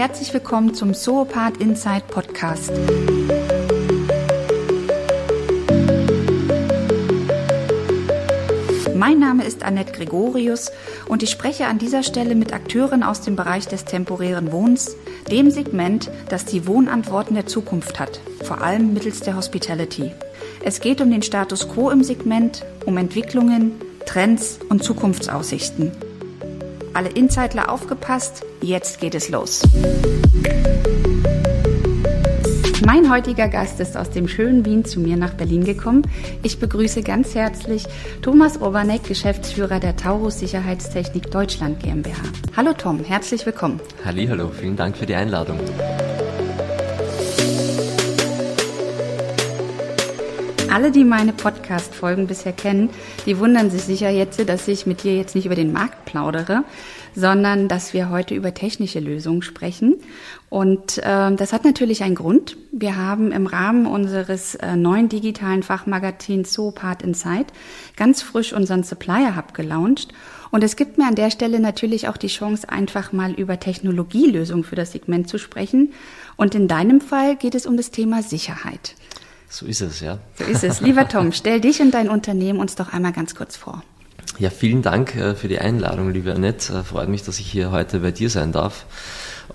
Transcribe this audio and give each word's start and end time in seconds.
herzlich 0.00 0.32
willkommen 0.32 0.72
zum 0.72 0.94
Zoopath 0.94 1.58
Inside 1.58 2.04
Podcast. 2.08 2.72
Mein 8.94 9.18
Name 9.18 9.44
ist 9.44 9.62
Annette 9.62 9.92
Gregorius 9.92 10.72
und 11.06 11.22
ich 11.22 11.28
spreche 11.28 11.66
an 11.66 11.76
dieser 11.76 12.02
Stelle 12.02 12.34
mit 12.34 12.54
Akteuren 12.54 13.02
aus 13.02 13.20
dem 13.20 13.36
Bereich 13.36 13.68
des 13.68 13.84
temporären 13.84 14.52
Wohnens, 14.52 14.96
dem 15.30 15.50
Segment, 15.50 16.10
das 16.30 16.46
die 16.46 16.66
Wohnantworten 16.66 17.34
der 17.34 17.44
Zukunft 17.44 18.00
hat, 18.00 18.20
vor 18.42 18.62
allem 18.62 18.94
mittels 18.94 19.20
der 19.20 19.36
Hospitality. 19.36 20.12
Es 20.64 20.80
geht 20.80 21.02
um 21.02 21.10
den 21.10 21.22
Status 21.22 21.68
quo 21.68 21.90
im 21.90 22.02
Segment, 22.02 22.64
um 22.86 22.96
Entwicklungen, 22.96 23.72
Trends 24.06 24.60
und 24.70 24.82
Zukunftsaussichten. 24.82 25.92
Alle 26.92 27.10
Insidler 27.10 27.70
aufgepasst, 27.70 28.44
jetzt 28.60 29.00
geht 29.00 29.14
es 29.14 29.28
los. 29.28 29.62
Mein 32.84 33.10
heutiger 33.10 33.48
Gast 33.48 33.78
ist 33.78 33.96
aus 33.96 34.10
dem 34.10 34.26
schönen 34.26 34.64
Wien 34.64 34.84
zu 34.84 34.98
mir 34.98 35.16
nach 35.16 35.34
Berlin 35.34 35.64
gekommen. 35.64 36.02
Ich 36.42 36.58
begrüße 36.58 37.02
ganz 37.02 37.34
herzlich 37.34 37.84
Thomas 38.22 38.60
Oberneck, 38.60 39.04
Geschäftsführer 39.04 39.78
der 39.78 39.96
Taurus 39.96 40.40
Sicherheitstechnik 40.40 41.30
Deutschland 41.30 41.80
GmbH. 41.80 42.22
Hallo 42.56 42.72
Tom, 42.72 43.04
herzlich 43.04 43.46
willkommen. 43.46 43.80
Hallo, 44.04 44.50
vielen 44.58 44.76
Dank 44.76 44.96
für 44.96 45.06
die 45.06 45.14
Einladung. 45.14 45.58
Alle, 50.72 50.92
die 50.92 51.02
meine 51.02 51.32
Podcast-Folgen 51.32 52.28
bisher 52.28 52.52
kennen, 52.52 52.90
die 53.26 53.40
wundern 53.40 53.70
sich 53.70 53.82
sicher 53.82 54.08
jetzt, 54.08 54.48
dass 54.48 54.68
ich 54.68 54.86
mit 54.86 55.02
dir 55.02 55.16
jetzt 55.16 55.34
nicht 55.34 55.46
über 55.46 55.56
den 55.56 55.72
Markt 55.72 56.04
plaudere, 56.04 56.62
sondern 57.12 57.66
dass 57.66 57.92
wir 57.92 58.08
heute 58.08 58.36
über 58.36 58.54
technische 58.54 59.00
Lösungen 59.00 59.42
sprechen. 59.42 59.96
Und 60.48 60.98
äh, 60.98 61.34
das 61.34 61.52
hat 61.52 61.64
natürlich 61.64 62.04
einen 62.04 62.14
Grund. 62.14 62.56
Wir 62.70 62.96
haben 62.96 63.32
im 63.32 63.48
Rahmen 63.48 63.86
unseres 63.86 64.54
äh, 64.54 64.76
neuen 64.76 65.08
digitalen 65.08 65.64
Fachmagazins 65.64 66.52
Zoopart 66.52 67.02
Insight 67.02 67.48
ganz 67.96 68.22
frisch 68.22 68.52
unseren 68.52 68.84
Supplier 68.84 69.36
Hub 69.36 69.54
gelauncht. 69.54 70.12
Und 70.52 70.62
es 70.62 70.76
gibt 70.76 70.98
mir 70.98 71.08
an 71.08 71.16
der 71.16 71.32
Stelle 71.32 71.58
natürlich 71.58 72.06
auch 72.06 72.16
die 72.16 72.28
Chance, 72.28 72.68
einfach 72.68 73.12
mal 73.12 73.32
über 73.32 73.58
Technologielösungen 73.58 74.62
für 74.62 74.76
das 74.76 74.92
Segment 74.92 75.28
zu 75.28 75.38
sprechen. 75.38 75.92
Und 76.36 76.54
in 76.54 76.68
deinem 76.68 77.00
Fall 77.00 77.34
geht 77.34 77.56
es 77.56 77.66
um 77.66 77.76
das 77.76 77.90
Thema 77.90 78.22
Sicherheit. 78.22 78.94
So 79.50 79.66
ist 79.66 79.80
es, 79.80 80.00
ja. 80.00 80.18
So 80.38 80.44
ist 80.44 80.62
es. 80.62 80.80
Lieber 80.80 81.08
Tom, 81.08 81.32
stell 81.32 81.60
dich 81.60 81.80
und 81.82 81.90
dein 81.90 82.08
Unternehmen 82.08 82.60
uns 82.60 82.76
doch 82.76 82.92
einmal 82.92 83.12
ganz 83.12 83.34
kurz 83.34 83.56
vor. 83.56 83.82
Ja, 84.38 84.48
vielen 84.48 84.80
Dank 84.80 85.16
äh, 85.16 85.34
für 85.34 85.48
die 85.48 85.58
Einladung, 85.58 86.12
liebe 86.12 86.32
Annette. 86.32 86.72
Äh, 86.72 86.84
freut 86.84 87.08
mich, 87.08 87.24
dass 87.24 87.40
ich 87.40 87.50
hier 87.50 87.72
heute 87.72 87.98
bei 87.98 88.12
dir 88.12 88.30
sein 88.30 88.52
darf. 88.52 88.86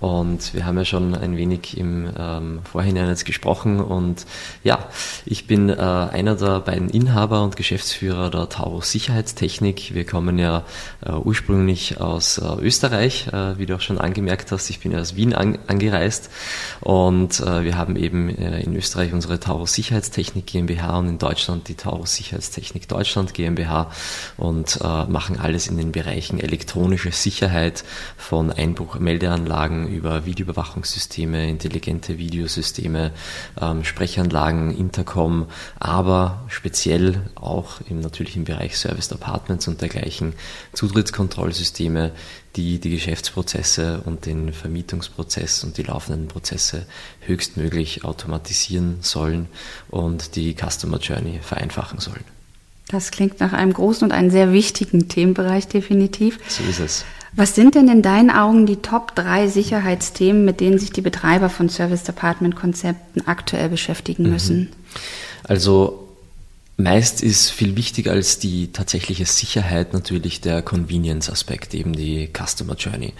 Und 0.00 0.52
wir 0.52 0.66
haben 0.66 0.76
ja 0.76 0.84
schon 0.84 1.14
ein 1.14 1.36
wenig 1.36 1.76
im 1.78 2.08
ähm, 2.18 2.60
Vorhinein 2.70 3.08
jetzt 3.08 3.24
gesprochen. 3.24 3.80
Und 3.80 4.26
ja, 4.62 4.78
ich 5.24 5.46
bin 5.46 5.70
äh, 5.70 5.74
einer 5.74 6.34
der 6.36 6.60
beiden 6.60 6.90
Inhaber 6.90 7.42
und 7.42 7.56
Geschäftsführer 7.56 8.30
der 8.30 8.48
Taurus 8.48 8.90
Sicherheitstechnik. 8.90 9.94
Wir 9.94 10.04
kommen 10.04 10.38
ja 10.38 10.64
äh, 11.04 11.12
ursprünglich 11.12 12.00
aus 12.00 12.38
äh, 12.38 12.44
Österreich, 12.60 13.28
äh, 13.28 13.58
wie 13.58 13.66
du 13.66 13.76
auch 13.76 13.80
schon 13.80 13.98
angemerkt 13.98 14.52
hast. 14.52 14.68
Ich 14.68 14.80
bin 14.80 14.92
ja 14.92 15.00
aus 15.00 15.16
Wien 15.16 15.34
an, 15.34 15.58
angereist 15.66 16.30
und 16.80 17.40
äh, 17.40 17.64
wir 17.64 17.76
haben 17.76 17.96
eben 17.96 18.28
äh, 18.28 18.60
in 18.60 18.76
Österreich 18.76 19.12
unsere 19.12 19.40
Taurus 19.40 19.74
Sicherheitstechnik 19.74 20.46
GmbH 20.46 20.98
und 20.98 21.08
in 21.08 21.18
Deutschland 21.18 21.68
die 21.68 21.74
Taurus 21.74 22.14
Sicherheitstechnik 22.14 22.88
Deutschland 22.88 23.34
GmbH 23.34 23.90
und 24.36 24.80
machen 25.08 25.38
alles 25.38 25.68
in 25.68 25.76
den 25.76 25.92
Bereichen 25.92 26.38
elektronische 26.38 27.10
Sicherheit 27.10 27.84
von 28.16 28.52
Einbruchmeldeanlagen 28.52 29.85
über 29.86 30.26
Videoüberwachungssysteme, 30.26 31.48
intelligente 31.48 32.18
Videosysteme, 32.18 33.12
ähm, 33.60 33.84
Sprechanlagen, 33.84 34.76
Intercom, 34.76 35.46
aber 35.78 36.44
speziell 36.48 37.30
auch 37.34 37.80
im 37.88 38.00
natürlichen 38.00 38.44
Bereich 38.44 38.76
Service 38.76 39.12
Apartments 39.12 39.68
und 39.68 39.80
dergleichen 39.80 40.34
Zutrittskontrollsysteme, 40.72 42.12
die 42.56 42.78
die 42.80 42.90
Geschäftsprozesse 42.90 44.02
und 44.04 44.26
den 44.26 44.52
Vermietungsprozess 44.52 45.64
und 45.64 45.76
die 45.76 45.82
laufenden 45.82 46.28
Prozesse 46.28 46.86
höchstmöglich 47.20 48.04
automatisieren 48.04 48.98
sollen 49.02 49.48
und 49.88 50.36
die 50.36 50.54
Customer 50.54 50.98
Journey 50.98 51.40
vereinfachen 51.42 52.00
sollen. 52.00 52.35
Das 52.88 53.10
klingt 53.10 53.40
nach 53.40 53.52
einem 53.52 53.72
großen 53.72 54.04
und 54.04 54.12
einem 54.12 54.30
sehr 54.30 54.52
wichtigen 54.52 55.08
Themenbereich 55.08 55.66
definitiv. 55.66 56.38
So 56.48 56.62
ist 56.64 56.80
es. 56.80 57.04
Was 57.34 57.54
sind 57.54 57.74
denn 57.74 57.88
in 57.88 58.00
deinen 58.00 58.30
Augen 58.30 58.64
die 58.64 58.76
Top 58.76 59.14
3 59.14 59.48
Sicherheitsthemen, 59.48 60.44
mit 60.44 60.60
denen 60.60 60.78
sich 60.78 60.90
die 60.90 61.02
Betreiber 61.02 61.50
von 61.50 61.68
Service 61.68 62.04
Department 62.04 62.56
Konzepten 62.56 63.26
aktuell 63.26 63.68
beschäftigen 63.68 64.24
mhm. 64.24 64.30
müssen? 64.30 64.68
Also 65.44 66.05
Meist 66.78 67.22
ist 67.22 67.50
viel 67.50 67.74
wichtiger 67.74 68.12
als 68.12 68.38
die 68.38 68.70
tatsächliche 68.70 69.24
Sicherheit 69.24 69.94
natürlich 69.94 70.42
der 70.42 70.60
Convenience-Aspekt, 70.60 71.72
eben 71.72 71.94
die 71.94 72.28
Customer 72.30 72.74
Journey. 72.74 73.14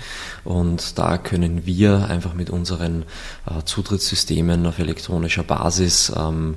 Und 0.45 0.99
da 0.99 1.17
können 1.17 1.65
wir 1.65 2.07
einfach 2.11 2.35
mit 2.35 2.51
unseren 2.51 3.05
äh, 3.47 3.63
Zutrittssystemen 3.65 4.67
auf 4.67 4.79
elektronischer 4.79 5.43
Basis 5.43 6.13
ähm, 6.15 6.57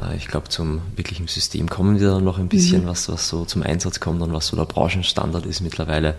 äh, 0.00 0.16
ich 0.16 0.28
glaube, 0.28 0.48
zum 0.48 0.82
wirklichen 0.96 1.28
System 1.28 1.68
kommen 1.68 2.00
wir 2.00 2.10
dann 2.10 2.24
noch 2.24 2.38
ein 2.38 2.48
bisschen, 2.48 2.82
mhm. 2.82 2.88
was, 2.88 3.08
was 3.08 3.28
so 3.28 3.44
zum 3.44 3.62
Einsatz 3.62 4.00
kommt 4.00 4.22
und 4.22 4.32
was 4.32 4.48
so 4.48 4.56
der 4.56 4.64
Branchenstandard 4.64 5.46
ist 5.46 5.60
mittlerweile. 5.60 6.14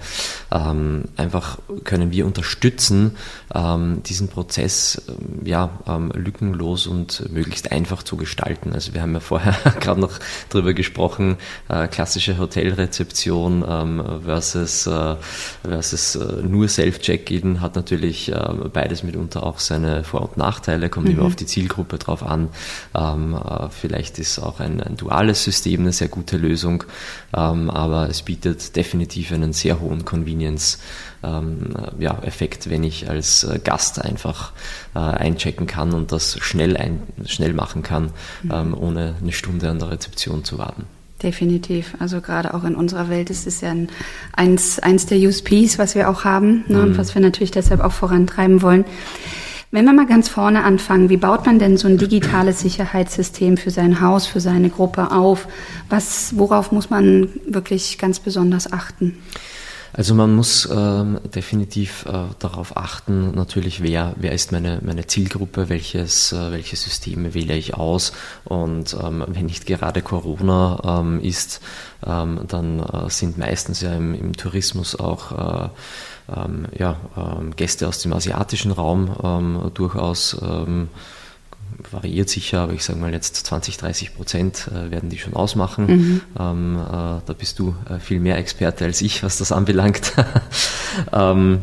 Ähm, 0.52 1.06
einfach 1.18 1.60
können 1.84 2.12
wir 2.12 2.26
unterstützen, 2.26 3.18
ähm, 3.54 4.04
diesen 4.04 4.28
Prozess 4.28 5.02
ähm, 5.08 5.46
ja, 5.46 5.70
ähm, 5.88 6.12
lückenlos 6.14 6.88
und 6.88 7.32
möglichst 7.32 7.72
einfach 7.72 8.04
zu 8.04 8.18
gestalten. 8.18 8.74
Also 8.74 8.94
wir 8.94 9.02
haben 9.02 9.14
ja 9.14 9.20
vorher 9.20 9.54
gerade 9.80 10.00
noch 10.00 10.20
darüber 10.50 10.74
gesprochen, 10.74 11.38
äh, 11.70 11.88
klassische 11.88 12.38
Hotelrezeption 12.38 13.66
ähm, 13.68 14.04
versus, 14.24 14.88
äh, 14.88 15.16
versus 15.64 16.16
äh, 16.16 16.42
nur 16.44 16.68
Self-Check-In 16.68 17.62
hat 17.62 17.76
natürlich 17.76 18.32
äh, 18.32 18.54
beides 18.72 19.04
mitunter 19.04 19.44
auch 19.44 19.60
seine 19.60 20.04
Vor- 20.04 20.22
und 20.22 20.38
Nachteile, 20.38 20.90
kommt 20.90 21.08
mhm. 21.08 21.14
immer 21.14 21.26
auf 21.26 21.36
die 21.36 21.46
Zielgruppe 21.46 21.98
drauf 21.98 22.24
an 22.24 22.50
ähm, 22.96 23.36
äh, 23.36 23.70
Vielleicht 23.70 24.20
ist 24.20 24.40
auch 24.40 24.60
ein, 24.60 24.82
ein 24.82 24.98
duales 24.98 25.44
System 25.44 25.82
eine 25.82 25.94
sehr 25.94 26.08
gute 26.08 26.38
Lösung, 26.38 26.84
ähm, 27.36 27.70
aber 27.70 28.10
es 28.10 28.22
bietet 28.22 28.76
definitiv 28.76 29.32
einen 29.32 29.54
sehr 29.54 29.80
hohen 29.80 30.06
Convenience-Effekt, 30.06 31.11
ähm, 31.24 31.74
ja, 32.00 32.20
wenn 32.66 32.84
ich 32.84 33.10
als 33.10 33.44
äh, 33.44 33.60
Gast 33.64 34.04
einfach 34.04 34.54
äh, 34.96 35.00
einchecken 35.00 35.68
kann 35.68 35.94
und 35.94 36.12
das 36.12 36.38
schnell, 36.40 36.78
ein, 36.78 37.02
schnell 37.26 37.54
machen 37.54 37.84
kann, 37.84 38.12
mhm. 38.44 38.52
ähm, 38.52 38.78
ohne 38.78 39.16
eine 39.22 39.32
Stunde 39.32 39.70
an 39.70 39.80
der 39.80 39.92
Rezeption 39.92 40.44
zu 40.44 40.58
warten. 40.58 40.86
Definitiv. 41.22 41.94
Also 42.00 42.20
gerade 42.20 42.54
auch 42.54 42.64
in 42.64 42.76
unserer 42.76 43.10
Welt 43.10 43.30
ist 43.30 43.46
es 43.46 43.62
ja 43.62 43.70
ein, 43.70 43.90
eins, 44.34 44.80
eins 44.80 45.06
der 45.06 45.20
USPs, 45.20 45.78
was 45.78 45.94
wir 45.94 46.10
auch 46.10 46.24
haben 46.24 46.64
ne, 46.68 46.78
mhm. 46.78 46.84
und 46.84 46.98
was 46.98 47.14
wir 47.14 47.22
natürlich 47.22 47.52
deshalb 47.52 47.82
auch 47.82 47.92
vorantreiben 47.92 48.62
wollen. 48.62 48.86
Wenn 49.74 49.86
wir 49.86 49.94
mal 49.94 50.08
ganz 50.08 50.28
vorne 50.28 50.64
anfangen, 50.64 51.10
wie 51.10 51.18
baut 51.18 51.46
man 51.46 51.58
denn 51.58 51.78
so 51.78 51.88
ein 51.88 51.98
digitales 51.98 52.60
Sicherheitssystem 52.60 53.56
für 53.56 53.70
sein 53.70 54.02
Haus, 54.02 54.26
für 54.26 54.42
seine 54.42 54.70
Gruppe 54.70 55.12
auf? 55.12 55.48
Was, 55.88 56.38
worauf 56.38 56.74
muss 56.74 56.90
man 56.90 57.30
wirklich 57.48 57.98
ganz 57.98 58.20
besonders 58.20 58.74
achten? 58.74 59.20
Also 59.94 60.16
man 60.16 60.34
muss 60.34 60.70
ähm, 60.72 61.20
definitiv 61.36 62.06
äh, 62.06 62.24
darauf 62.40 62.78
achten, 62.78 63.36
natürlich, 63.36 63.84
wer, 63.84 64.14
wer 64.16 64.32
ist 64.32 64.52
meine, 64.52 64.80
meine 64.84 65.06
Zielgruppe, 65.06 65.68
welches, 65.68 66.32
äh, 66.32 66.52
welche 66.52 66.78
Systeme 66.78 67.34
wähle 67.34 67.58
ich 67.58 67.74
aus. 67.74 68.14
Und 68.46 68.96
ähm, 69.02 69.26
wenn 69.28 69.48
nicht 69.48 69.66
gerade 69.66 70.02
Corona 70.02 71.02
ähm, 71.02 71.20
ist, 71.20 71.62
ähm, 72.06 72.42
dann 72.48 72.80
äh, 72.80 73.10
sind 73.10 73.38
meistens 73.38 73.82
ja 73.82 73.94
im, 73.94 74.14
im 74.14 74.34
Tourismus 74.34 74.98
auch 74.98 75.32
äh, 75.32 75.70
ähm, 76.34 76.68
ja, 76.78 76.96
ähm, 77.18 77.54
Gäste 77.56 77.88
aus 77.88 78.00
dem 78.00 78.14
asiatischen 78.14 78.72
Raum 78.72 79.72
durchaus 79.74 80.38
variiert 81.92 82.30
sicher, 82.30 82.62
aber 82.62 82.74
ich 82.74 82.84
sage 82.84 83.00
mal 83.00 83.14
jetzt 83.14 83.36
20, 83.36 83.78
30 83.78 84.16
Prozent 84.16 84.70
äh, 84.74 84.92
werden 84.92 85.10
die 85.10 85.18
schon 85.18 85.34
ausmachen. 85.34 85.86
Mhm. 85.86 86.22
Ähm, 86.40 86.76
äh, 86.78 87.22
da 87.26 87.34
bist 87.38 87.60
du 87.60 87.76
äh, 87.90 88.00
viel 88.00 88.20
mehr 88.20 88.38
Experte 88.38 88.86
als 88.86 89.02
ich, 89.02 89.24
was 89.24 89.38
das 89.38 89.52
anbelangt. 89.52 90.14
ähm, 91.14 91.60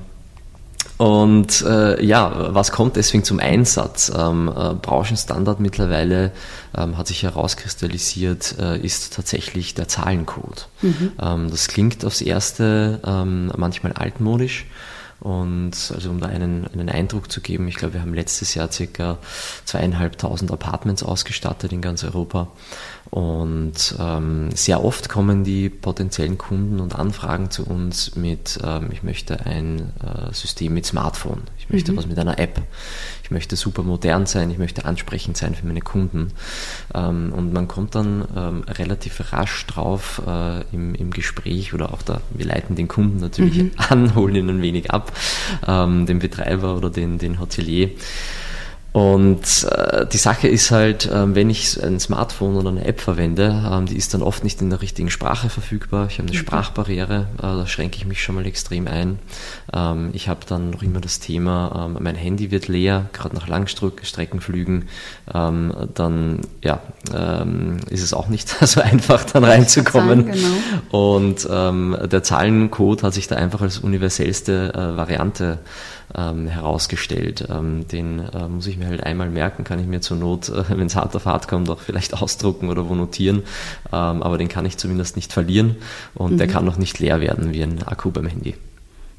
und 0.99 1.63
äh, 1.63 2.05
ja, 2.05 2.53
was 2.55 2.73
kommt 2.73 2.97
deswegen 2.97 3.23
zum 3.23 3.39
Einsatz? 3.39 4.13
Ähm, 4.15 4.49
äh, 4.49 4.75
Branchenstandard 4.75 5.61
mittlerweile 5.61 6.33
ähm, 6.77 6.99
hat 6.99 7.07
sich 7.07 7.23
herauskristallisiert, 7.23 8.57
äh, 8.59 8.79
ist 8.81 9.15
tatsächlich 9.15 9.75
der 9.75 9.87
Zahlencode. 9.87 10.67
Mhm. 10.83 11.13
Ähm, 11.21 11.51
das 11.51 11.69
klingt 11.69 12.05
aufs 12.05 12.21
Erste 12.21 13.01
ähm, 13.07 13.53
manchmal 13.57 13.93
altmodisch, 13.93 14.67
Und 15.21 15.73
also 15.93 16.11
um 16.11 16.21
da 16.21 16.29
einen, 16.29 16.67
einen 16.73 16.89
Eindruck 16.89 17.31
zu 17.31 17.41
geben, 17.41 17.67
ich 17.67 17.75
glaube, 17.75 17.95
wir 17.95 18.03
haben 18.03 18.15
letztes 18.15 18.55
Jahr 18.55 18.71
circa 18.71 19.19
zweieinhalbtausend 19.65 20.53
Apartments 20.53 21.03
ausgestattet 21.03 21.73
in 21.73 21.81
ganz 21.81 22.05
Europa. 22.05 22.49
Und 23.11 23.97
ähm, 23.99 24.51
sehr 24.55 24.85
oft 24.85 25.09
kommen 25.09 25.43
die 25.43 25.71
potenziellen 25.71 26.37
Kunden 26.37 26.79
und 26.79 26.95
Anfragen 26.95 27.51
zu 27.51 27.67
uns 27.67 28.17
mit, 28.17 28.59
ähm, 28.63 28.91
ich 28.93 29.03
möchte 29.03 29.47
ein 29.47 29.93
äh, 30.03 30.33
System 30.33 30.75
mit 30.75 30.85
Smartphone, 30.85 31.43
ich 31.59 31.71
möchte 31.71 31.93
mhm. 31.93 31.97
was 31.97 32.07
mit 32.07 32.19
einer 32.19 32.39
App, 32.39 32.61
ich 33.29 33.31
möchte 33.31 33.57
super 33.57 33.83
modern 33.83 34.25
sein, 34.25 34.51
ich 34.51 34.57
möchte 34.57 34.87
ansprechend 34.87 35.37
sein 35.37 35.55
für 35.55 35.67
meine 35.67 35.83
Kunden. 35.83 36.33
Ähm, 36.95 37.31
und 37.37 37.53
man 37.53 37.69
kommt 37.69 37.95
dann 37.95 38.27
ähm, 38.35 38.63
relativ 38.67 39.35
rasch 39.35 39.67
drauf 39.67 40.23
äh, 40.27 40.63
im, 40.73 40.95
im 40.95 41.11
Gespräch 41.11 41.75
oder 41.75 41.93
auch 41.93 42.01
da, 42.01 42.23
wir 42.31 42.47
leiten 42.47 42.75
den 42.75 42.89
Kunden 42.89 43.19
natürlich 43.19 43.65
mhm. 43.65 43.71
an, 43.77 44.15
holen 44.15 44.35
ihn 44.35 44.49
ein 44.49 44.63
wenig 44.63 44.91
ab, 44.91 45.13
ähm, 45.67 46.07
den 46.07 46.21
Betreiber 46.21 46.75
oder 46.75 46.89
den, 46.89 47.19
den 47.19 47.39
Hotelier. 47.39 47.91
Und 48.99 49.65
äh, 49.71 50.07
die 50.07 50.17
Sache 50.17 50.49
ist 50.49 50.73
halt, 50.73 51.07
äh, 51.07 51.33
wenn 51.33 51.51
ich 51.51 51.81
ein 51.81 52.01
Smartphone 52.01 52.57
oder 52.57 52.71
eine 52.71 52.85
App 52.85 53.01
verwende, 53.01 53.45
äh, 53.71 53.85
die 53.85 53.97
ist 53.97 54.13
dann 54.13 54.23
oft 54.23 54.43
nicht 54.43 54.61
in 54.61 54.71
der 54.71 54.83
richtigen 54.83 55.09
Sprache 55.09 55.51
verfügbar. 55.51 56.09
Ich 56.11 56.19
habe 56.19 56.27
eine 56.27 56.37
mhm. 56.37 56.41
Sprachbarriere, 56.41 57.29
äh, 57.39 57.43
da 57.43 57.65
schränke 57.69 57.97
ich 57.97 58.07
mich 58.07 58.21
schon 58.21 58.35
mal 58.35 58.45
extrem 58.45 58.89
ein. 58.89 59.21
Ähm, 59.73 60.11
ich 60.15 60.29
habe 60.29 60.41
dann 60.49 60.71
noch 60.71 60.83
immer 60.83 61.01
das 61.01 61.21
Thema, 61.21 61.87
ähm, 61.87 61.99
mein 62.03 62.17
Handy 62.17 62.51
wird 62.51 62.67
leer, 62.67 63.09
gerade 63.13 63.37
nach 63.37 63.47
Langstreckenflügen. 63.47 64.89
Ähm, 65.33 65.73
dann 65.95 66.41
ja, 66.65 66.83
ähm, 67.15 67.77
ist 67.91 68.03
es 68.03 68.13
auch 68.13 68.27
nicht 68.27 68.49
so 68.67 68.81
einfach, 68.81 69.23
dann 69.23 69.45
reinzukommen. 69.45 70.27
Sagen, 70.27 70.33
genau. 70.91 71.15
Und 71.15 71.49
ähm, 71.49 71.97
der 72.11 72.25
Zahlencode 72.25 73.05
hat 73.05 73.15
sich 73.15 73.29
da 73.29 73.37
einfach 73.37 73.61
als 73.61 73.79
universellste 73.79 74.73
äh, 74.75 74.97
Variante 74.97 75.61
ähm, 76.15 76.47
herausgestellt. 76.47 77.47
Ähm, 77.51 77.87
den 77.89 78.21
äh, 78.21 78.49
muss 78.49 78.67
ich 78.67 78.77
mir 78.77 78.87
halt 78.87 79.03
einmal 79.03 79.31
merken, 79.31 79.65
kann 79.65 79.79
ich 79.79 79.87
mir 79.87 80.01
zur 80.01 80.17
Not, 80.17 80.49
äh, 80.49 80.65
wenn 80.69 80.87
es 80.87 80.97
hart 80.97 81.15
auf 81.17 81.27
hart 81.27 81.49
kommt, 81.49 81.69
auch 81.71 81.81
vielleicht 81.81 82.21
ausdrucken 82.21 82.71
oder 82.71 82.89
wo 82.89 82.95
notieren. 82.95 83.43
Ähm, 83.93 84.23
aber 84.23 84.39
den 84.39 84.49
kann 84.49 84.67
ich 84.67 84.77
zumindest 84.77 85.17
nicht 85.17 85.33
verlieren 85.33 85.77
und 86.15 86.33
mhm. 86.33 86.39
der 86.39 86.47
kann 86.47 86.65
noch 86.65 86.79
nicht 86.79 86.99
leer 86.99 87.21
werden 87.21 87.53
wie 87.53 87.63
ein 87.63 87.83
Akku 87.83 88.11
beim 88.11 88.27
Handy. 88.27 88.55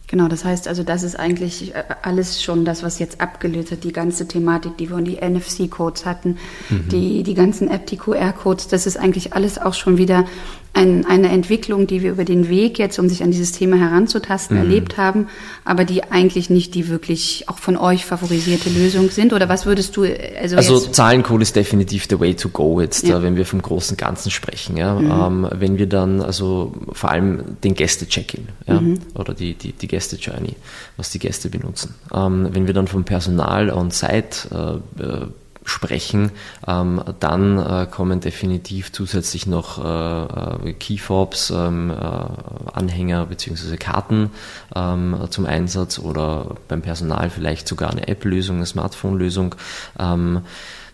Genau, 0.10 0.28
das 0.28 0.44
heißt 0.44 0.68
also, 0.68 0.82
das 0.82 1.04
ist 1.04 1.20
eigentlich 1.20 1.76
äh, 1.76 1.84
alles 2.02 2.42
schon 2.42 2.66
das, 2.66 2.82
was 2.82 2.98
jetzt 2.98 3.22
abgelöst 3.22 3.72
hat, 3.72 3.84
die 3.84 3.94
ganze 3.94 4.28
Thematik, 4.28 4.76
die 4.78 4.90
wir 4.90 4.96
und 4.96 5.06
die 5.06 5.18
NFC-Codes 5.18 6.08
hatten, 6.08 6.40
mhm. 6.70 6.90
die, 6.90 7.22
die 7.22 7.36
ganzen 7.36 7.70
App, 7.70 7.86
die 7.86 7.98
QR-Codes, 7.98 8.70
das 8.70 8.88
ist 8.88 8.98
eigentlich 8.98 9.34
alles 9.34 9.60
auch 9.60 9.76
schon 9.76 10.00
wieder 10.00 10.26
ein, 10.74 11.06
eine 11.06 11.30
Entwicklung, 11.30 11.88
die 11.88 12.02
wir 12.04 12.12
über 12.12 12.26
den 12.26 12.48
Weg 12.48 12.78
jetzt, 12.78 13.00
um 13.00 13.10
sich 13.10 13.24
an 13.24 13.32
dieses 13.32 13.52
Thema 13.52 13.78
heranzutasten, 13.78 14.58
mhm. 14.58 14.64
erlebt 14.64 14.98
haben, 14.98 15.28
aber 15.66 15.84
die 15.84 16.04
eigentlich 16.04 16.50
nicht 16.50 16.76
die 16.76 16.88
wirklich 16.88 17.46
auch 17.48 17.58
von 17.58 17.76
euch 17.76 18.06
favorisierte 18.06 18.70
Lösung 18.70 19.10
sind? 19.10 19.34
Oder 19.34 19.50
was 19.50 19.66
würdest 19.66 19.98
du? 19.98 20.04
Also, 20.40 20.56
also 20.56 20.80
Zahlencode 20.80 21.42
ist 21.42 21.56
definitiv 21.56 22.06
the 22.10 22.20
way 22.20 22.34
to 22.34 22.50
go 22.50 22.80
jetzt, 22.80 23.08
ja. 23.08 23.22
wenn 23.24 23.36
wir 23.36 23.46
vom 23.46 23.62
großen 23.62 23.98
Ganzen 23.98 24.32
sprechen. 24.32 24.78
Ja? 24.78 24.96
Mhm. 24.96 25.46
Ähm, 25.46 25.48
wenn 25.60 25.78
wir 25.78 25.88
dann 25.88 26.22
also 26.22 26.74
vor 26.92 27.12
allem 27.12 27.58
den 27.64 27.74
Gäste-Check-in 27.74 28.48
ja? 28.68 28.80
Mhm. 28.80 29.00
oder 29.16 29.34
die, 29.34 29.56
die, 29.56 29.74
die 29.74 29.88
Gäste-Journey, 29.88 30.56
was 30.98 31.10
die 31.10 31.20
Gäste 31.20 31.50
benutzen. 31.50 31.96
Ähm, 32.14 32.50
wenn 32.52 32.68
wir 32.68 32.74
dann 32.74 32.88
vom 32.88 33.04
Personal 33.04 33.72
on-site 33.72 34.82
äh, 35.00 35.04
äh 35.04 35.26
sprechen, 35.70 36.32
ähm, 36.68 37.02
dann 37.20 37.58
äh, 37.58 37.88
kommen 37.90 38.20
definitiv 38.20 38.92
zusätzlich 38.92 39.48
noch 39.48 39.84
äh, 39.84 40.70
äh 40.70 40.74
Keyfobs, 40.74 41.52
ähm, 41.52 41.90
äh, 41.92 42.74
Anhänger 42.74 43.26
bzw. 43.28 43.78
Karten 43.78 44.32
ähm, 44.76 45.16
zum 45.30 45.46
Einsatz 45.46 46.00
oder 46.00 46.56
beim 46.68 46.82
Personal 46.82 47.30
vielleicht 47.30 47.68
sogar 47.68 47.92
eine 47.92 48.08
App-Lösung, 48.08 48.58
eine 48.58 48.66
Smartphone-Lösung. 48.66 49.56
Ähm, 49.98 50.42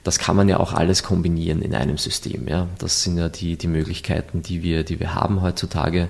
das 0.06 0.19
kann 0.19 0.36
man 0.36 0.48
ja 0.48 0.60
auch 0.60 0.72
alles 0.72 1.02
kombinieren 1.02 1.63
in 1.63 1.74
einem 1.74 1.98
System. 1.98 2.48
Ja? 2.48 2.68
Das 2.78 3.02
sind 3.02 3.18
ja 3.18 3.28
die, 3.28 3.57
die 3.57 3.68
Möglichkeiten, 3.68 4.44
die 4.44 4.62
wir, 4.62 4.84
die 4.84 5.00
wir 5.00 5.16
haben 5.16 5.42
heutzutage. 5.42 6.10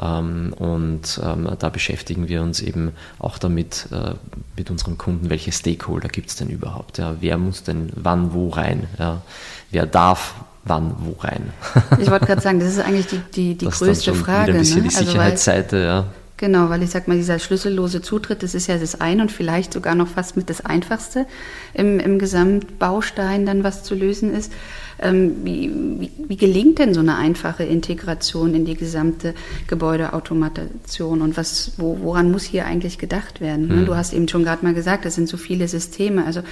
Ähm, 0.00 0.52
und 0.58 1.20
ähm, 1.24 1.48
da 1.56 1.68
beschäftigen 1.68 2.28
wir 2.28 2.42
uns 2.42 2.60
eben 2.60 2.90
auch 3.20 3.38
damit, 3.38 3.86
äh, 3.92 4.14
mit 4.56 4.68
unseren 4.68 4.98
Kunden, 4.98 5.30
welche 5.30 5.52
Stakeholder 5.52 6.08
gibt 6.08 6.30
es 6.30 6.36
denn 6.36 6.48
überhaupt? 6.48 6.98
Ja? 6.98 7.16
Wer 7.20 7.38
muss 7.38 7.62
denn 7.62 7.90
wann 7.94 8.34
wo 8.34 8.48
rein? 8.48 8.88
Ja? 8.98 9.22
Wer 9.70 9.86
darf 9.86 10.34
wann 10.64 10.96
wo 10.98 11.14
rein? 11.20 11.52
Ich 12.00 12.10
wollte 12.10 12.26
gerade 12.26 12.42
sagen, 12.42 12.58
das 12.58 12.70
ist 12.70 12.80
eigentlich 12.80 13.06
die, 13.06 13.20
die, 13.32 13.54
die 13.54 13.66
größte 13.66 14.12
Frage. 14.12 14.54
Ein 14.54 14.58
bisschen 14.58 14.82
ne? 14.82 14.88
die 14.88 14.96
also 14.96 15.08
Sicherheitsseite, 15.08 15.76
also, 15.76 15.86
ja. 15.86 16.04
Genau, 16.38 16.68
weil 16.68 16.82
ich 16.82 16.90
sag 16.90 17.08
mal, 17.08 17.16
dieser 17.16 17.38
schlüssellose 17.38 18.02
Zutritt, 18.02 18.42
das 18.42 18.54
ist 18.54 18.66
ja 18.66 18.76
das 18.76 19.00
eine 19.00 19.22
und 19.22 19.32
vielleicht 19.32 19.72
sogar 19.72 19.94
noch 19.94 20.08
fast 20.08 20.36
mit 20.36 20.50
das 20.50 20.64
Einfachste 20.64 21.24
im, 21.72 21.98
im 21.98 22.18
Gesamtbaustein 22.18 23.46
dann 23.46 23.64
was 23.64 23.84
zu 23.84 23.94
lösen 23.94 24.34
ist. 24.34 24.52
Ähm, 24.98 25.44
wie, 25.44 25.70
wie, 25.98 26.10
wie 26.28 26.36
gelingt 26.36 26.78
denn 26.78 26.92
so 26.92 27.00
eine 27.00 27.16
einfache 27.16 27.64
Integration 27.64 28.54
in 28.54 28.66
die 28.66 28.74
gesamte 28.74 29.34
Gebäudeautomation 29.66 31.22
und 31.22 31.36
was, 31.38 31.72
wo, 31.78 32.00
woran 32.02 32.30
muss 32.30 32.44
hier 32.44 32.66
eigentlich 32.66 32.98
gedacht 32.98 33.40
werden? 33.40 33.70
Hm. 33.70 33.86
Du 33.86 33.94
hast 33.94 34.12
eben 34.12 34.28
schon 34.28 34.44
gerade 34.44 34.64
mal 34.64 34.74
gesagt, 34.74 35.06
das 35.06 35.14
sind 35.14 35.28
so 35.28 35.38
viele 35.38 35.68
Systeme. 35.68 36.26
Also 36.26 36.42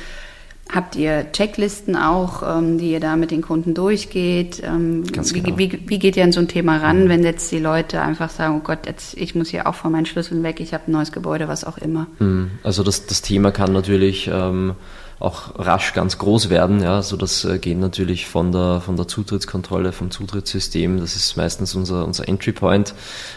Habt 0.73 0.97
ihr 0.97 1.31
Checklisten 1.33 1.95
auch, 1.95 2.43
ähm, 2.43 2.79
die 2.79 2.93
ihr 2.93 3.01
da 3.01 3.17
mit 3.17 3.31
den 3.31 3.43
Kunden 3.43 3.75
durchgeht? 3.75 4.63
Ähm, 4.65 5.05
Ganz 5.13 5.33
genau. 5.33 5.59
wie, 5.59 5.71
wie, 5.73 5.81
wie, 5.87 5.99
geht 5.99 6.17
ihr 6.17 6.25
an 6.25 6.33
so 6.33 6.41
ein 6.41 6.49
Thema 6.49 6.79
ran, 6.79 7.09
wenn 7.09 7.23
jetzt 7.23 7.53
die 7.53 7.59
Leute 7.59 8.01
einfach 8.01 8.31
sagen, 8.31 8.57
oh 8.57 8.65
Gott, 8.65 8.87
jetzt, 8.87 9.15
ich 9.17 9.35
muss 9.35 9.51
hier 9.51 9.67
auch 9.67 9.75
von 9.75 9.93
meinen 9.93 10.07
Schlüsseln 10.07 10.43
weg, 10.43 10.61
ich 10.61 10.73
habe 10.73 10.85
ein 10.89 10.93
neues 10.93 11.13
Gebäude, 11.13 11.49
was 11.49 11.65
auch 11.65 11.77
immer? 11.79 12.07
Hm, 12.19 12.51
also 12.63 12.83
das, 12.83 13.07
das 13.07 13.21
Thema 13.21 13.53
kann 13.53 13.73
natürlich 13.73 14.31
ähm, 14.33 14.75
auch 15.21 15.59
rasch 15.59 15.93
ganz 15.93 16.19
groß 16.19 16.51
werden. 16.51 16.83
Ja, 16.83 17.03
so 17.03 17.17
das 17.17 17.45
äh, 17.45 17.59
geht 17.59 17.79
natürlich 17.79 18.27
von 18.27 18.53
der, 18.53 18.81
von 18.81 18.97
der 18.97 19.09
Zutrittskontrolle, 19.09 19.93
vom 19.93 20.11
Zutrittssystem. 20.11 21.01
Das 21.01 21.17
ist 21.17 21.37
meistens 21.37 21.75
unser, 21.75 22.05
unser 22.05 22.29
Entry 22.29 22.53
Point. 22.53 22.95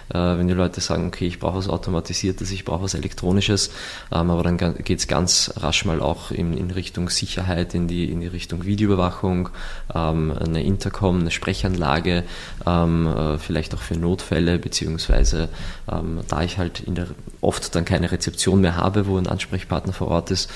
Äh, 0.10 0.18
wenn 0.18 0.48
die 0.48 0.54
Leute 0.54 0.82
sagen, 0.82 1.08
okay, 1.08 1.28
ich 1.28 1.40
brauche 1.40 1.58
was 1.58 1.70
Automatisiertes, 1.70 2.52
ich 2.52 2.66
brauche 2.66 2.84
was 2.84 2.94
Elektronisches. 2.94 3.72
Ähm, 4.12 4.30
aber 4.30 4.44
dann 4.44 4.58
geht 4.58 5.00
es 5.00 5.08
ganz 5.08 5.54
rasch 5.58 5.86
mal 5.86 6.02
auch 6.02 6.32
in, 6.32 6.58
in 6.58 6.72
Richtung 6.72 7.10
Sicherheit, 7.10 7.74
in 7.74 7.88
die, 7.88 8.12
in 8.12 8.22
die 8.22 8.28
Richtung 8.28 8.66
Videoüberwachung, 8.66 9.50
ähm, 9.94 10.34
eine 10.38 10.64
Intercom, 10.64 11.20
eine 11.20 11.32
Sprechanlage, 11.32 12.24
ähm, 12.66 13.08
äh, 13.08 13.38
vielleicht 13.38 13.76
auch 13.76 13.82
für 13.82 13.96
Notfälle, 13.96 14.58
beziehungsweise 14.58 15.50
ähm, 15.92 16.22
da 16.28 16.42
ich 16.42 16.58
halt 16.58 16.80
in 16.80 16.96
der, 16.96 17.08
oft 17.42 17.76
dann 17.76 17.86
keine 17.86 18.12
Rezeption 18.12 18.62
mehr 18.62 18.78
habe, 18.78 19.08
wo 19.08 19.18
ein 19.18 19.28
Ansprechpartner 19.28 19.94
vor 19.94 20.08
Ort 20.08 20.32
ist, 20.32 20.50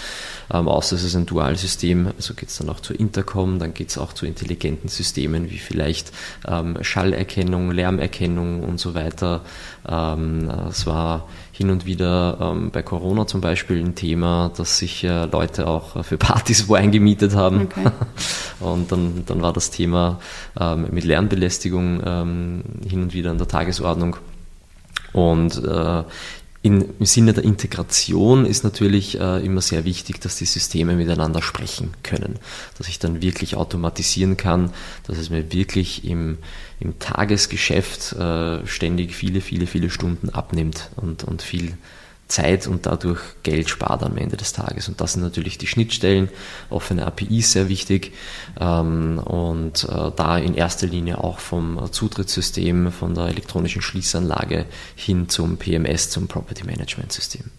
ähm, 0.52 0.68
außer 0.68 0.96
es 0.96 1.11
ist 1.12 1.16
ein 1.18 1.26
Dualsystem, 1.26 2.08
also 2.16 2.34
geht 2.34 2.50
es 2.50 2.58
dann 2.58 2.70
auch 2.70 2.80
zur 2.80 3.00
Intercom, 3.00 3.60
dann 3.60 3.74
geht 3.74 3.90
es 3.90 3.98
auch 3.98 4.14
zu 4.14 4.26
intelligenten 4.26 4.88
Systemen 4.88 5.52
wie 5.52 5.58
vielleicht 5.58 6.12
ähm, 6.48 6.78
Schallerkennung, 6.82 7.72
Lärmerkennung 7.72 8.64
und 8.64 8.80
so 8.80 8.94
weiter. 8.96 9.42
Ähm, 9.88 10.50
es 10.70 10.88
war 10.88 11.28
hin 11.52 11.70
und 11.70 11.86
wieder 11.86 12.38
ähm, 12.42 12.72
bei 12.72 12.82
Corona 12.82 13.28
zum 13.28 13.42
Beispiel 13.42 13.80
ein 13.80 13.96
Thema, 13.96 14.52
dass 14.56 14.78
sich 14.78 15.04
äh, 15.04 15.26
Leute 15.26 15.68
auch 15.68 16.04
für 16.04 16.18
Partys 16.18 16.68
wo 16.68 16.76
eingemietet 16.76 17.36
haben. 17.36 17.64
Okay. 17.64 17.92
und 18.60 18.92
dann, 18.92 19.24
dann 19.26 19.42
war 19.42 19.54
das 19.54 19.70
Thema 19.70 20.20
ähm, 20.60 20.88
mit 20.92 21.04
Lärmbelästigung 21.04 22.02
ähm, 22.06 22.64
hin 22.88 23.04
und 23.04 23.14
wieder 23.14 23.32
an 23.32 23.38
der 23.38 23.48
Tagesordnung. 23.48 24.16
Und 25.14 25.64
äh, 25.64 26.04
in, 26.64 26.90
Im 27.00 27.06
Sinne 27.06 27.34
der 27.34 27.44
Integration 27.44 28.46
ist 28.46 28.64
natürlich 28.64 29.20
äh, 29.20 29.44
immer 29.44 29.62
sehr 29.62 29.84
wichtig, 29.84 30.22
dass 30.22 30.36
die 30.36 30.46
Systeme 30.46 30.96
miteinander 30.96 31.42
sprechen 31.42 31.94
können, 32.04 32.38
dass 32.78 32.88
ich 32.88 33.00
dann 33.00 33.22
wirklich 33.24 33.56
automatisieren 33.56 34.38
kann, 34.38 34.72
dass 35.08 35.18
es 35.18 35.32
mir 35.32 35.52
wirklich 35.52 36.06
im, 36.06 36.38
im 36.80 37.00
Tagesgeschäft 37.00 38.14
äh, 38.14 38.66
ständig 38.68 39.16
viele, 39.16 39.42
viele, 39.42 39.66
viele 39.66 39.90
Stunden 39.90 40.30
abnimmt 40.30 40.92
und, 40.98 41.24
und 41.24 41.42
viel 41.42 41.74
Zeit 42.32 42.68
und 42.68 42.86
dadurch 42.86 43.20
Geld 43.44 43.70
spart 43.70 44.04
am 44.04 44.18
Ende 44.18 44.38
des 44.38 44.54
Tages. 44.54 44.88
Und 44.88 45.02
das 45.02 45.14
sind 45.14 45.22
natürlich 45.22 45.58
die 45.58 45.68
Schnittstellen, 45.68 46.30
offene 46.70 47.06
APIs 47.06 47.52
sehr 47.52 47.70
wichtig 47.70 48.14
ähm, 48.60 49.20
und 49.20 49.84
äh, 49.84 50.12
da 50.16 50.38
in 50.38 50.56
erster 50.56 50.88
Linie 50.88 51.24
auch 51.24 51.40
vom 51.40 51.92
Zutrittssystem, 51.92 52.92
von 52.92 53.14
der 53.14 53.26
elektronischen 53.26 53.82
Schließanlage 53.82 54.66
hin 54.96 55.30
zum 55.30 55.58
PMS, 55.58 56.10
zum 56.10 56.28
Property 56.28 56.66
Management 56.66 57.12
System. 57.12 57.52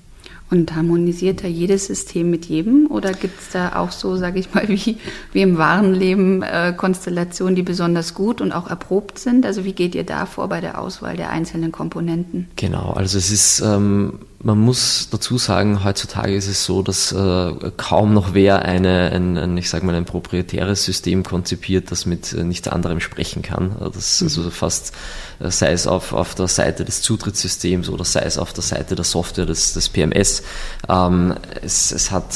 Und 0.52 0.76
harmonisiert 0.76 1.45
da 1.45 1.49
jedes 1.49 1.87
System 1.87 2.29
mit 2.29 2.45
jedem? 2.45 2.87
Oder 2.91 3.14
gibt 3.14 3.41
es 3.41 3.49
da 3.52 3.76
auch 3.76 3.91
so, 3.91 4.17
sage 4.17 4.38
ich 4.38 4.52
mal, 4.52 4.69
wie, 4.69 4.99
wie 5.33 5.41
im 5.41 5.57
wahren 5.57 5.95
Leben 5.95 6.43
äh, 6.43 6.75
Konstellationen, 6.76 7.57
die 7.57 7.62
besonders 7.62 8.12
gut 8.12 8.43
und 8.43 8.52
auch 8.52 8.69
erprobt 8.69 9.19
sind? 9.19 9.47
Also 9.47 9.64
wie 9.64 9.73
geht 9.73 9.95
ihr 9.95 10.05
da 10.05 10.26
vor 10.26 10.50
bei 10.50 10.61
der 10.61 10.79
Auswahl 10.79 11.17
der 11.17 11.31
einzelnen 11.31 11.73
Komponenten? 11.73 12.49
Genau, 12.57 12.91
also 12.91 13.17
es 13.17 13.31
ist 13.31 13.61
ähm, 13.61 14.19
man 14.45 14.59
muss 14.59 15.09
dazu 15.11 15.39
sagen, 15.39 15.85
heutzutage 15.85 16.35
ist 16.35 16.49
es 16.49 16.65
so, 16.65 16.83
dass 16.83 17.13
äh, 17.13 17.53
kaum 17.77 18.13
noch 18.13 18.35
wer 18.35 18.63
eine, 18.63 19.11
ein, 19.13 19.39
ein, 19.39 19.57
ich 19.57 19.71
sag 19.71 19.85
mal, 19.85 19.95
ein 19.95 20.05
proprietäres 20.05 20.85
System 20.85 21.23
konzipiert, 21.23 21.93
das 21.93 22.07
mit 22.07 22.33
äh, 22.33 22.43
nichts 22.43 22.67
anderem 22.67 23.01
sprechen 23.01 23.43
kann. 23.43 23.77
Das 23.95 24.21
mhm. 24.21 24.27
also 24.27 24.51
fast, 24.51 24.95
äh, 25.39 25.51
sei 25.51 25.73
es 25.73 25.87
auf, 25.87 26.13
auf 26.13 26.35
der 26.35 26.49
Seite 26.49 26.85
des 26.85 27.03
Zutrittssystems 27.03 27.89
oder 27.89 28.05
sei 28.05 28.23
es 28.23 28.37
auf 28.37 28.53
der 28.53 28.65
Seite 28.65 28.97
der 28.97 29.05
Software 29.05 29.47
des, 29.47 29.75
des 29.75 29.89
PMS. 29.89 30.43
Ähm, 30.89 31.35
es, 31.63 31.93
es 31.93 32.11
hat, 32.11 32.35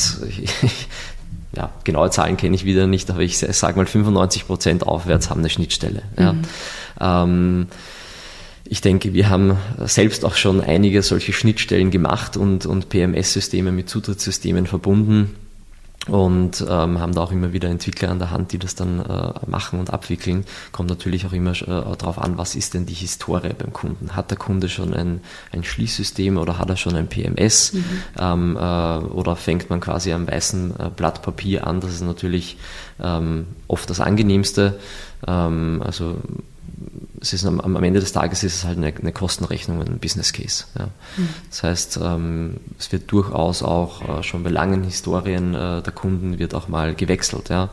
ja, 1.57 1.71
genaue 1.83 2.11
Zahlen 2.11 2.37
kenne 2.37 2.55
ich 2.55 2.65
wieder 2.65 2.87
nicht, 2.87 3.11
aber 3.11 3.21
ich 3.21 3.39
sage 3.39 3.77
mal 3.77 3.87
95 3.87 4.47
Prozent 4.47 4.87
aufwärts 4.87 5.29
haben 5.29 5.41
eine 5.41 5.51
Schnittstelle. 5.51 6.03
Ja. 6.17 6.33
Mhm. 6.35 6.43
Ähm, 7.01 7.67
ich 8.69 8.81
denke, 8.81 9.13
wir 9.13 9.29
haben 9.29 9.57
selbst 9.85 10.25
auch 10.25 10.35
schon 10.35 10.61
einige 10.61 11.03
solche 11.03 11.33
Schnittstellen 11.33 11.91
gemacht 11.91 12.37
und, 12.37 12.67
und 12.67 12.89
PMS-Systeme 12.89 13.73
mit 13.73 13.89
Zutrittssystemen 13.89 14.67
verbunden 14.67 15.35
und 16.09 16.65
ähm, 16.69 17.01
haben 17.01 17.15
da 17.15 17.23
auch 17.23 17.33
immer 17.33 17.53
wieder 17.53 17.69
Entwickler 17.69 18.11
an 18.11 18.19
der 18.19 18.31
Hand, 18.31 18.53
die 18.53 18.59
das 18.59 18.77
dann 18.77 19.01
äh, 19.01 19.33
machen 19.47 19.81
und 19.81 19.93
abwickeln. 19.93 20.45
Kommt 20.71 20.89
natürlich 20.89 21.27
auch 21.27 21.33
immer 21.33 21.51
äh, 21.51 21.67
darauf 21.67 22.19
an, 22.19 22.39
was 22.39 22.55
ist 22.55 22.75
denn 22.75 22.87
die 22.87 22.95
Historie 22.95 23.53
beim 23.59 23.73
Kunden. 23.73 24.15
Hat 24.15 24.31
der 24.31 24.39
Kunde 24.39 24.69
schon 24.69 24.95
ein, 24.95 25.21
ein 25.53 25.65
Schließsystem 25.65 26.37
oder 26.37 26.59
hat 26.59 26.71
er 26.71 26.77
schon 26.77 26.95
ein 26.95 27.09
PMS 27.09 27.73
mhm. 27.73 27.85
ähm, 28.19 28.57
äh, 28.57 28.61
oder 28.61 29.35
fängt 29.35 29.69
man 29.69 29.81
quasi 29.81 30.13
am 30.13 30.29
weißen 30.29 30.79
äh, 30.79 30.91
Blatt 30.95 31.23
Papier 31.23 31.67
an? 31.67 31.81
Das 31.81 31.93
ist 31.93 32.03
natürlich 32.03 32.57
ähm, 33.03 33.47
oft 33.67 33.91
das 33.91 34.01
angenehmste. 34.01 34.79
Ähm, 35.27 35.83
also 35.85 36.19
es 37.33 37.43
ist 37.43 37.47
am, 37.47 37.61
am, 37.61 37.83
Ende 37.83 38.01
des 38.01 38.13
Tages 38.13 38.43
ist 38.43 38.57
es 38.57 38.65
halt 38.65 38.77
eine, 38.79 38.93
eine 38.95 39.13
Kostenrechnung, 39.13 39.83
ein 39.83 39.99
Business 39.99 40.33
Case. 40.33 40.65
Ja. 40.79 40.87
Mhm. 41.17 41.29
Das 41.51 41.63
heißt, 41.63 42.01
ähm, 42.03 42.57
es 42.79 42.93
wird 42.93 43.11
durchaus 43.11 43.63
auch 43.63 44.21
äh, 44.21 44.23
schon 44.23 44.43
bei 44.43 44.51
langen 44.51 44.85
Historien 44.85 45.55
äh, 45.55 45.83
der 45.83 45.93
Kunden 45.93 46.39
wird 46.39 46.55
auch 46.55 46.69
mal 46.69 46.95
gewechselt. 46.95 47.49
Ja. 47.49 47.71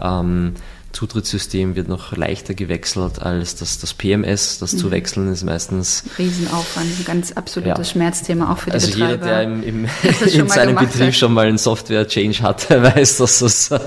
Ähm, 0.00 0.54
Zutrittssystem 0.96 1.76
wird 1.76 1.88
noch 1.88 2.16
leichter 2.16 2.54
gewechselt 2.54 3.20
als 3.20 3.54
das, 3.54 3.78
das 3.78 3.92
PMS. 3.92 4.58
Das 4.60 4.72
mhm. 4.72 4.78
zu 4.78 4.90
wechseln 4.90 5.30
ist 5.30 5.44
meistens. 5.44 6.04
Riesenaufwand, 6.16 6.86
ein 6.86 7.04
ganz 7.04 7.32
absolutes 7.32 7.88
ja. 7.88 7.92
Schmerzthema 7.92 8.50
auch 8.50 8.56
für 8.56 8.70
die 8.70 8.74
also 8.74 8.90
Betreiber. 8.92 9.12
jeder, 9.12 9.26
der 9.26 9.42
im, 9.42 9.62
im 9.62 9.84
in 10.32 10.48
seinem 10.48 10.76
Betrieb 10.76 11.08
hat. 11.08 11.14
schon 11.14 11.34
mal 11.34 11.48
einen 11.48 11.58
Software-Change 11.58 12.42
hatte, 12.42 12.82
weiß, 12.96 13.18
dass 13.18 13.40
das 13.40 13.70
äh, 13.72 13.80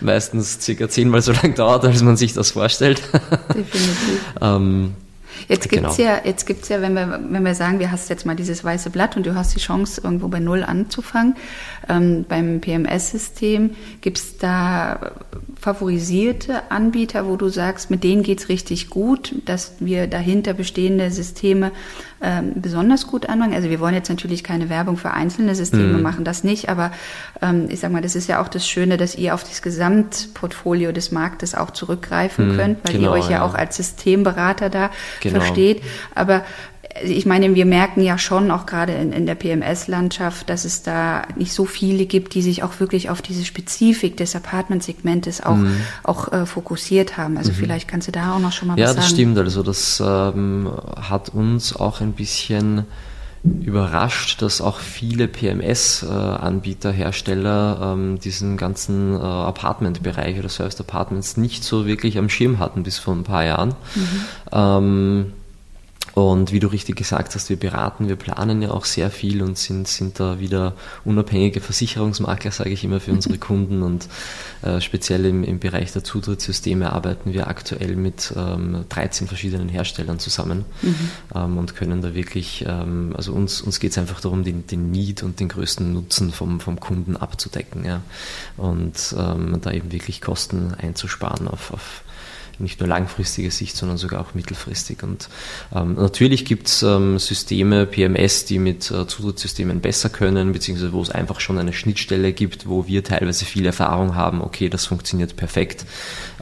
meistens 0.00 0.58
circa 0.60 0.88
zehnmal 0.88 1.22
so 1.22 1.30
lang 1.30 1.54
dauert, 1.54 1.84
als 1.84 2.02
man 2.02 2.16
sich 2.16 2.32
das 2.32 2.50
vorstellt. 2.50 3.00
Definitiv. 3.54 4.20
ähm, 4.40 4.94
Jetzt 5.48 5.68
gibt's 5.68 5.96
genau. 5.96 6.10
ja, 6.10 6.20
jetzt 6.24 6.46
gibt's 6.46 6.68
ja, 6.68 6.80
wenn 6.80 6.94
wir, 6.94 7.20
wenn 7.30 7.44
wir 7.44 7.54
sagen, 7.54 7.78
wir 7.78 7.92
hast 7.92 8.10
jetzt 8.10 8.26
mal 8.26 8.34
dieses 8.34 8.64
weiße 8.64 8.90
Blatt 8.90 9.16
und 9.16 9.26
du 9.26 9.34
hast 9.34 9.54
die 9.54 9.60
Chance, 9.60 10.00
irgendwo 10.02 10.28
bei 10.28 10.40
Null 10.40 10.64
anzufangen. 10.64 11.36
Ähm, 11.88 12.24
beim 12.28 12.60
PMS-System 12.60 13.70
gibt's 14.00 14.38
da 14.38 15.12
favorisierte 15.60 16.70
Anbieter, 16.70 17.26
wo 17.26 17.36
du 17.36 17.48
sagst, 17.48 17.90
mit 17.90 18.04
denen 18.04 18.22
geht's 18.22 18.48
richtig 18.48 18.90
gut, 18.90 19.34
dass 19.46 19.74
wir 19.80 20.06
dahinter 20.06 20.52
bestehende 20.52 21.10
Systeme 21.10 21.72
ähm, 22.22 22.52
besonders 22.56 23.06
gut 23.06 23.28
anfangen. 23.28 23.54
Also 23.54 23.68
wir 23.70 23.80
wollen 23.80 23.94
jetzt 23.94 24.08
natürlich 24.08 24.44
keine 24.44 24.68
Werbung 24.68 24.96
für 24.96 25.10
einzelne 25.10 25.54
Systeme 25.54 25.94
mhm. 25.94 26.02
machen, 26.02 26.24
das 26.24 26.44
nicht, 26.44 26.68
aber 26.68 26.92
ähm, 27.42 27.66
ich 27.68 27.80
sag 27.80 27.92
mal, 27.92 28.02
das 28.02 28.14
ist 28.14 28.28
ja 28.28 28.40
auch 28.40 28.48
das 28.48 28.68
Schöne, 28.68 28.96
dass 28.96 29.14
ihr 29.16 29.34
auf 29.34 29.44
das 29.44 29.60
Gesamtportfolio 29.62 30.92
des 30.92 31.12
Marktes 31.12 31.54
auch 31.54 31.70
zurückgreifen 31.70 32.52
mhm. 32.52 32.56
könnt, 32.56 32.78
weil 32.84 32.94
genau, 32.94 33.08
ihr 33.08 33.20
euch 33.20 33.30
ja, 33.30 33.38
ja, 33.38 33.42
auch 33.44 33.54
als 33.54 33.76
Systemberater 33.76 34.70
da 34.70 34.90
genau. 35.20 35.40
versteht. 35.40 35.82
Aber 36.14 36.44
ich 37.04 37.26
meine, 37.26 37.54
wir 37.54 37.66
merken 37.66 38.02
ja 38.02 38.18
schon 38.18 38.50
auch 38.50 38.66
gerade 38.66 38.92
in, 38.92 39.12
in 39.12 39.26
der 39.26 39.34
PMS-Landschaft, 39.34 40.48
dass 40.48 40.64
es 40.64 40.82
da 40.82 41.22
nicht 41.36 41.52
so 41.52 41.64
viele 41.64 42.06
gibt, 42.06 42.34
die 42.34 42.42
sich 42.42 42.62
auch 42.62 42.80
wirklich 42.80 43.10
auf 43.10 43.22
diese 43.22 43.44
Spezifik 43.44 44.16
des 44.16 44.36
Apartmentsegmentes 44.36 45.42
auch, 45.42 45.56
mhm. 45.56 45.80
auch 46.02 46.32
äh, 46.32 46.46
fokussiert 46.46 47.16
haben. 47.16 47.36
Also 47.38 47.52
mhm. 47.52 47.56
vielleicht 47.56 47.88
kannst 47.88 48.08
du 48.08 48.12
da 48.12 48.34
auch 48.34 48.38
noch 48.38 48.52
schon 48.52 48.68
mal 48.68 48.78
ja, 48.78 48.84
was 48.84 48.90
sagen. 48.90 48.98
Ja, 48.98 49.02
das 49.02 49.10
stimmt. 49.10 49.38
Also 49.38 49.62
das 49.62 50.02
ähm, 50.04 50.70
hat 50.96 51.30
uns 51.30 51.74
auch 51.74 52.00
ein 52.00 52.12
bisschen 52.12 52.84
überrascht, 53.44 54.42
dass 54.42 54.60
auch 54.60 54.80
viele 54.80 55.28
PMS-Anbieter, 55.28 56.90
Hersteller 56.90 57.94
ähm, 57.94 58.18
diesen 58.18 58.56
ganzen 58.56 59.14
äh, 59.14 59.18
Apartment-Bereich 59.18 60.38
oder 60.38 60.48
Service 60.48 60.80
Apartments 60.80 61.36
nicht 61.36 61.64
so 61.64 61.86
wirklich 61.86 62.18
am 62.18 62.28
Schirm 62.28 62.58
hatten 62.58 62.82
bis 62.82 62.98
vor 62.98 63.14
ein 63.14 63.24
paar 63.24 63.44
Jahren. 63.44 63.74
Mhm. 63.94 64.24
Ähm, 64.52 65.32
und 66.16 66.50
wie 66.50 66.60
du 66.60 66.68
richtig 66.68 66.96
gesagt 66.96 67.34
hast, 67.34 67.50
wir 67.50 67.58
beraten, 67.58 68.08
wir 68.08 68.16
planen 68.16 68.62
ja 68.62 68.70
auch 68.70 68.86
sehr 68.86 69.10
viel 69.10 69.42
und 69.42 69.58
sind, 69.58 69.86
sind 69.86 70.18
da 70.18 70.40
wieder 70.40 70.72
unabhängige 71.04 71.60
Versicherungsmakler, 71.60 72.52
sage 72.52 72.70
ich 72.70 72.82
immer, 72.84 73.00
für 73.00 73.10
unsere 73.12 73.36
Kunden. 73.36 73.82
Und 73.82 74.08
äh, 74.62 74.80
speziell 74.80 75.26
im, 75.26 75.44
im 75.44 75.58
Bereich 75.58 75.92
der 75.92 76.04
Zutrittssysteme 76.04 76.90
arbeiten 76.90 77.34
wir 77.34 77.48
aktuell 77.48 77.96
mit 77.96 78.32
ähm, 78.34 78.86
13 78.88 79.26
verschiedenen 79.26 79.68
Herstellern 79.68 80.18
zusammen 80.18 80.64
mhm. 80.80 81.10
ähm, 81.34 81.58
und 81.58 81.76
können 81.76 82.00
da 82.00 82.14
wirklich, 82.14 82.64
ähm, 82.66 83.12
also 83.14 83.34
uns, 83.34 83.60
uns 83.60 83.78
geht 83.78 83.90
es 83.90 83.98
einfach 83.98 84.22
darum, 84.22 84.42
den, 84.42 84.66
den 84.66 84.90
Need 84.90 85.22
und 85.22 85.38
den 85.38 85.48
größten 85.48 85.92
Nutzen 85.92 86.32
vom, 86.32 86.60
vom 86.60 86.80
Kunden 86.80 87.18
abzudecken. 87.18 87.84
Ja. 87.84 88.00
Und 88.56 89.14
ähm, 89.18 89.58
da 89.60 89.70
eben 89.70 89.92
wirklich 89.92 90.22
Kosten 90.22 90.72
einzusparen 90.72 91.46
auf, 91.46 91.74
auf 91.74 92.04
nicht 92.60 92.80
nur 92.80 92.88
langfristige 92.88 93.50
Sicht, 93.50 93.76
sondern 93.76 93.96
sogar 93.98 94.20
auch 94.20 94.34
mittelfristig. 94.34 95.02
Und 95.02 95.28
ähm, 95.74 95.94
natürlich 95.94 96.44
gibt 96.44 96.68
es 96.68 96.82
ähm, 96.82 97.18
Systeme, 97.18 97.86
PMS, 97.86 98.44
die 98.44 98.58
mit 98.58 98.90
äh, 98.90 99.06
Zutrittssystemen 99.06 99.80
besser 99.80 100.08
können, 100.08 100.52
beziehungsweise 100.52 100.92
wo 100.92 101.02
es 101.02 101.10
einfach 101.10 101.40
schon 101.40 101.58
eine 101.58 101.72
Schnittstelle 101.72 102.32
gibt, 102.32 102.68
wo 102.68 102.86
wir 102.86 103.04
teilweise 103.04 103.44
viel 103.44 103.66
Erfahrung 103.66 104.14
haben, 104.14 104.40
okay, 104.40 104.68
das 104.68 104.86
funktioniert 104.86 105.36
perfekt. 105.36 105.86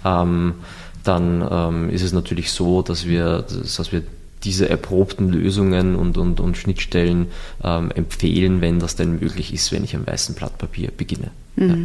Ähm, 0.05 0.55
dann 1.03 1.47
ähm, 1.51 1.91
ist 1.91 2.03
es 2.03 2.13
natürlich 2.13 2.51
so, 2.51 2.83
dass 2.83 3.07
wir, 3.07 3.43
dass 3.43 3.93
wir 3.93 4.03
diese 4.45 4.69
erprobten 4.69 5.31
Lösungen 5.31 5.97
und, 5.97 6.19
und, 6.19 6.41
und 6.41 6.57
Schnittstellen 6.57 7.29
ähm, 7.63 7.91
empfehlen, 7.91 8.61
wenn 8.61 8.79
das 8.79 8.97
denn 8.97 9.19
möglich 9.19 9.53
ist, 9.53 9.73
wenn 9.73 9.85
ich 9.85 9.97
am 9.97 10.07
weißen 10.07 10.35
Blatt 10.35 10.59
Papier 10.59 10.91
beginne. 10.97 11.31
Mhm. 11.57 11.69
Ja. 11.69 11.77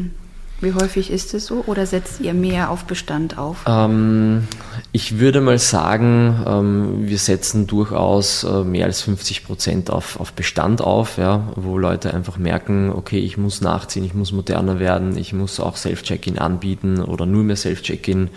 Wie 0.61 0.73
häufig 0.73 1.09
ist 1.09 1.33
es 1.33 1.45
so 1.45 1.63
oder 1.67 1.85
setzt 1.85 2.19
ihr 2.19 2.33
mehr 2.33 2.69
auf 2.69 2.83
Bestand 2.83 3.37
auf? 3.37 3.63
Ähm, 3.65 4.47
ich 4.91 5.19
würde 5.19 5.39
mal 5.39 5.57
sagen, 5.57 6.43
ähm, 6.45 7.07
wir 7.07 7.17
setzen 7.17 7.65
durchaus 7.65 8.43
äh, 8.43 8.63
mehr 8.63 8.85
als 8.85 9.01
50 9.03 9.45
Prozent 9.45 9.89
auf, 9.89 10.19
auf 10.19 10.33
Bestand 10.33 10.81
auf, 10.81 11.17
ja, 11.17 11.47
wo 11.55 11.77
Leute 11.77 12.13
einfach 12.13 12.37
merken, 12.37 12.91
okay, 12.93 13.19
ich 13.19 13.37
muss 13.37 13.61
nachziehen, 13.61 14.03
ich 14.03 14.13
muss 14.13 14.33
moderner 14.33 14.79
werden, 14.79 15.17
ich 15.17 15.31
muss 15.31 15.61
auch 15.61 15.77
Self-Check-In 15.77 16.37
anbieten 16.39 17.01
oder 17.01 17.25
nur 17.25 17.43
mehr 17.43 17.55
Self-Check-In. 17.55 18.29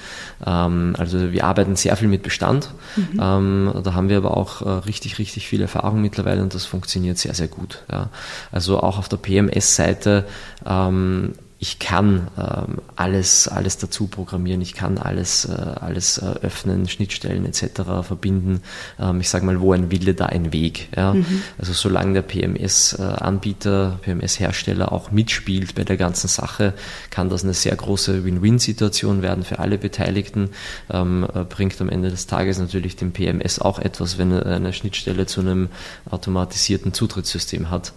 Ähm, 0.47 0.95
also 0.97 1.33
wir 1.33 1.45
arbeiten 1.45 1.75
sehr 1.75 1.97
viel 1.97 2.09
mit 2.09 2.23
Bestand. 2.23 2.71
Mhm. 2.97 3.21
Ähm, 3.21 3.73
da 3.83 3.95
haben 3.95 4.09
wir 4.09 4.19
aber 4.19 4.37
auch 4.37 4.62
äh, 4.62 4.69
richtig, 4.69 5.19
richtig 5.19 5.49
viel 5.49 5.61
Erfahrung 5.61 6.00
mittlerweile 6.00 6.43
und 6.43 6.55
das 6.55 6.67
funktioniert 6.67 7.19
sehr, 7.19 7.35
sehr 7.35 7.49
gut. 7.49 7.83
Ja. 7.91 8.11
Also 8.52 8.79
auch 8.81 8.99
auf 8.99 9.09
der 9.09 9.17
PMS-Seite 9.17 10.25
ähm, 10.64 11.33
ich 11.62 11.78
kann 11.78 12.26
ähm, 12.37 12.78
alles, 12.97 13.47
alles 13.47 13.78
dazu 13.78 14.09
programmieren, 14.09 14.61
ich 14.61 14.75
kann 14.75 14.99
alles, 14.99 15.45
äh, 15.45 15.52
alles 15.52 16.19
äh, 16.19 16.25
öffnen, 16.42 16.88
Schnittstellen 16.88 17.47
etc. 17.47 17.83
verbinden. 18.02 18.62
Ähm, 18.99 19.21
ich 19.21 19.28
sage 19.28 19.47
mal, 19.47 19.61
wo 19.61 19.73
ein 19.73 19.92
Wille, 19.92 20.14
da 20.14 20.26
ein 20.26 20.52
Weg. 20.52 20.88
Ja? 20.97 21.14
Mhm. 21.14 21.45
Also 21.59 21.73
solange 21.73 22.14
der 22.14 22.23
PMS-Anbieter, 22.23 24.00
PMS-Hersteller 24.02 24.90
auch 24.90 25.12
mitspielt 25.12 25.76
bei 25.76 25.85
der 25.85 25.97
ganzen 25.97 26.26
Sache, 26.26 26.75
kann 27.11 27.28
das 27.28 27.45
eine 27.45 27.54
sehr 27.54 27.76
große 27.76 28.25
Win-Win-Situation 28.25 29.23
werden 29.23 29.45
für 29.45 29.61
alle 29.61 29.78
Beteiligten. 29.78 30.50
Ähm, 30.90 31.25
äh, 31.33 31.45
bringt 31.45 31.81
am 31.81 31.90
Ende 31.90 32.11
des 32.11 32.26
Tages 32.26 32.59
natürlich 32.59 32.97
dem 32.97 33.12
PMS 33.12 33.61
auch 33.61 33.78
etwas, 33.78 34.19
wenn 34.19 34.33
er 34.33 34.47
eine 34.47 34.73
Schnittstelle 34.73 35.26
zu 35.26 35.42
einem 35.42 35.69
automatisierten 36.11 36.92
Zutrittssystem 36.92 37.71
hat. 37.71 37.92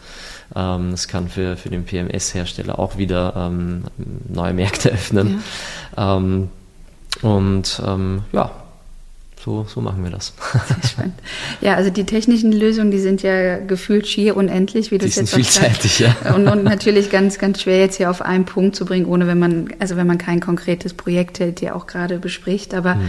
Ähm, 0.53 0.91
das 0.91 1.07
kann 1.07 1.29
für, 1.29 1.57
für 1.57 1.69
den 1.69 1.85
PMS-Hersteller 1.85 2.77
auch 2.77 2.97
wieder 2.97 3.33
ähm, 3.35 3.83
neue 4.27 4.53
Märkte 4.53 4.89
öffnen. 4.93 5.41
Ja. 5.95 6.17
Ähm, 6.17 6.49
und 7.21 7.81
ähm, 7.85 8.23
ja, 8.33 8.51
so, 9.43 9.65
so 9.69 9.79
machen 9.79 10.03
wir 10.03 10.11
das. 10.11 10.33
Sehr 10.51 10.83
spannend. 10.89 11.13
Ja, 11.61 11.75
also 11.75 11.89
die 11.89 12.03
technischen 12.03 12.51
Lösungen, 12.51 12.91
die 12.91 12.99
sind 12.99 13.21
ja 13.21 13.59
gefühlt 13.59 14.07
schier 14.07 14.35
unendlich, 14.35 14.91
wie 14.91 14.97
du 14.97 15.05
es 15.05 15.15
jetzt 15.15 15.31
sind 15.31 15.41
vielseitig, 15.41 15.99
ja. 15.99 16.15
Und, 16.33 16.47
und, 16.47 16.63
natürlich 16.65 17.09
ganz, 17.09 17.37
ganz 17.37 17.61
schwer 17.61 17.79
jetzt 17.79 17.97
hier 17.97 18.09
auf 18.09 18.21
einen 18.21 18.45
Punkt 18.45 18.75
zu 18.75 18.85
bringen, 18.85 19.05
ohne 19.05 19.27
wenn 19.27 19.39
man, 19.39 19.69
also 19.79 19.97
wenn 19.97 20.07
man 20.07 20.17
kein 20.17 20.39
konkretes 20.39 20.93
Projekt 20.93 21.39
hält, 21.39 21.61
ja 21.61 21.75
auch 21.75 21.87
gerade 21.87 22.17
bespricht. 22.19 22.73
Aber 22.73 22.95
hm 22.95 23.01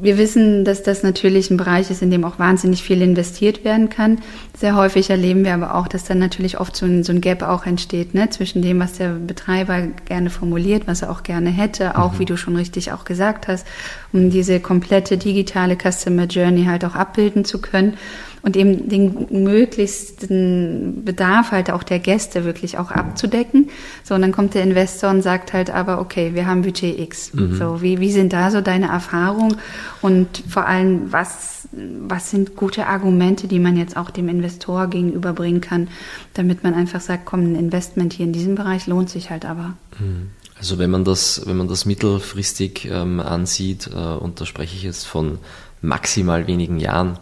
wir 0.00 0.18
wissen, 0.18 0.64
dass 0.64 0.82
das 0.82 1.02
natürlich 1.02 1.50
ein 1.50 1.56
Bereich 1.56 1.90
ist, 1.90 2.02
in 2.02 2.10
dem 2.10 2.24
auch 2.24 2.38
wahnsinnig 2.38 2.82
viel 2.82 3.02
investiert 3.02 3.64
werden 3.64 3.88
kann. 3.88 4.18
Sehr 4.56 4.76
häufig 4.76 5.10
erleben 5.10 5.44
wir 5.44 5.54
aber 5.54 5.74
auch, 5.74 5.88
dass 5.88 6.04
dann 6.04 6.18
natürlich 6.18 6.60
oft 6.60 6.76
so 6.76 6.86
ein, 6.86 7.02
so 7.02 7.12
ein 7.12 7.20
Gap 7.20 7.42
auch 7.42 7.66
entsteht, 7.66 8.14
ne, 8.14 8.30
zwischen 8.30 8.62
dem, 8.62 8.80
was 8.80 8.94
der 8.94 9.10
Betreiber 9.10 9.88
gerne 10.04 10.30
formuliert, 10.30 10.86
was 10.86 11.02
er 11.02 11.10
auch 11.10 11.22
gerne 11.22 11.50
hätte, 11.50 11.98
auch 11.98 12.14
mhm. 12.14 12.18
wie 12.20 12.24
du 12.24 12.36
schon 12.36 12.56
richtig 12.56 12.92
auch 12.92 13.04
gesagt 13.04 13.48
hast, 13.48 13.66
um 14.12 14.30
diese 14.30 14.60
komplette 14.60 15.16
digitale 15.16 15.76
Customer 15.76 16.24
Journey 16.24 16.64
halt 16.64 16.84
auch 16.84 16.94
abbilden 16.94 17.44
zu 17.44 17.60
können 17.60 17.96
und 18.42 18.56
eben 18.56 18.88
den 18.88 19.44
möglichsten 19.44 21.02
Bedarf 21.04 21.52
halt 21.52 21.70
auch 21.70 21.82
der 21.82 21.98
Gäste 21.98 22.44
wirklich 22.44 22.78
auch 22.78 22.90
abzudecken. 22.90 23.68
So, 24.02 24.14
und 24.14 24.22
dann 24.22 24.32
kommt 24.32 24.54
der 24.54 24.62
Investor 24.62 25.10
und 25.10 25.22
sagt 25.22 25.52
halt 25.52 25.70
aber, 25.70 26.00
okay, 26.00 26.34
wir 26.34 26.46
haben 26.46 26.62
Budget 26.62 26.98
X. 26.98 27.34
Mhm. 27.34 27.56
So, 27.56 27.82
wie, 27.82 28.00
wie 28.00 28.12
sind 28.12 28.32
da 28.32 28.50
so 28.50 28.60
deine 28.60 28.88
Erfahrungen 28.88 29.56
und 30.02 30.42
vor 30.48 30.66
allem, 30.66 31.12
was, 31.12 31.68
was 31.72 32.30
sind 32.30 32.56
gute 32.56 32.86
Argumente, 32.86 33.46
die 33.46 33.58
man 33.58 33.76
jetzt 33.76 33.96
auch 33.96 34.10
dem 34.10 34.28
Investor 34.28 34.86
gegenüberbringen 34.88 35.60
kann, 35.60 35.88
damit 36.34 36.64
man 36.64 36.74
einfach 36.74 37.00
sagt, 37.00 37.26
komm, 37.26 37.40
ein 37.40 37.56
Investment 37.56 38.12
hier 38.12 38.26
in 38.26 38.32
diesem 38.32 38.54
Bereich 38.54 38.86
lohnt 38.86 39.10
sich 39.10 39.30
halt 39.30 39.44
aber. 39.44 39.74
Mhm. 39.98 40.30
Also 40.56 40.76
wenn 40.76 40.90
man 40.90 41.04
das, 41.04 41.40
wenn 41.46 41.56
man 41.56 41.68
das 41.68 41.86
mittelfristig 41.86 42.86
ähm, 42.90 43.18
ansieht, 43.18 43.88
äh, 43.94 43.96
und 43.96 44.42
da 44.42 44.46
spreche 44.46 44.76
ich 44.76 44.82
jetzt 44.82 45.06
von 45.06 45.38
maximal 45.80 46.46
wenigen 46.46 46.78
Jahren, 46.78 47.18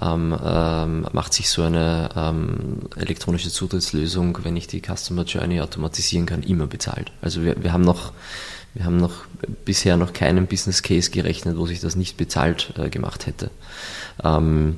ähm, 0.00 0.36
ähm, 0.44 1.06
macht 1.12 1.32
sich 1.32 1.48
so 1.48 1.62
eine 1.62 2.10
ähm, 2.16 2.80
elektronische 2.96 3.50
Zutrittslösung, 3.50 4.38
wenn 4.42 4.56
ich 4.56 4.66
die 4.66 4.82
Customer 4.82 5.24
Journey 5.24 5.60
automatisieren 5.60 6.26
kann, 6.26 6.42
immer 6.42 6.66
bezahlt. 6.66 7.12
Also 7.22 7.42
wir, 7.42 7.62
wir 7.62 7.72
haben 7.72 7.82
noch 7.82 8.12
wir 8.74 8.84
haben 8.84 8.98
noch 8.98 9.24
bisher 9.64 9.96
noch 9.96 10.12
keinen 10.12 10.46
Business 10.46 10.82
Case 10.82 11.10
gerechnet, 11.10 11.56
wo 11.56 11.64
sich 11.64 11.80
das 11.80 11.96
nicht 11.96 12.18
bezahlt 12.18 12.74
äh, 12.76 12.90
gemacht 12.90 13.26
hätte. 13.26 13.50
Ähm, 14.22 14.76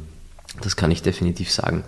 das 0.63 0.77
kann 0.77 0.93
ich 0.93 1.03
definitiv 1.03 1.51
sagen. 1.51 1.83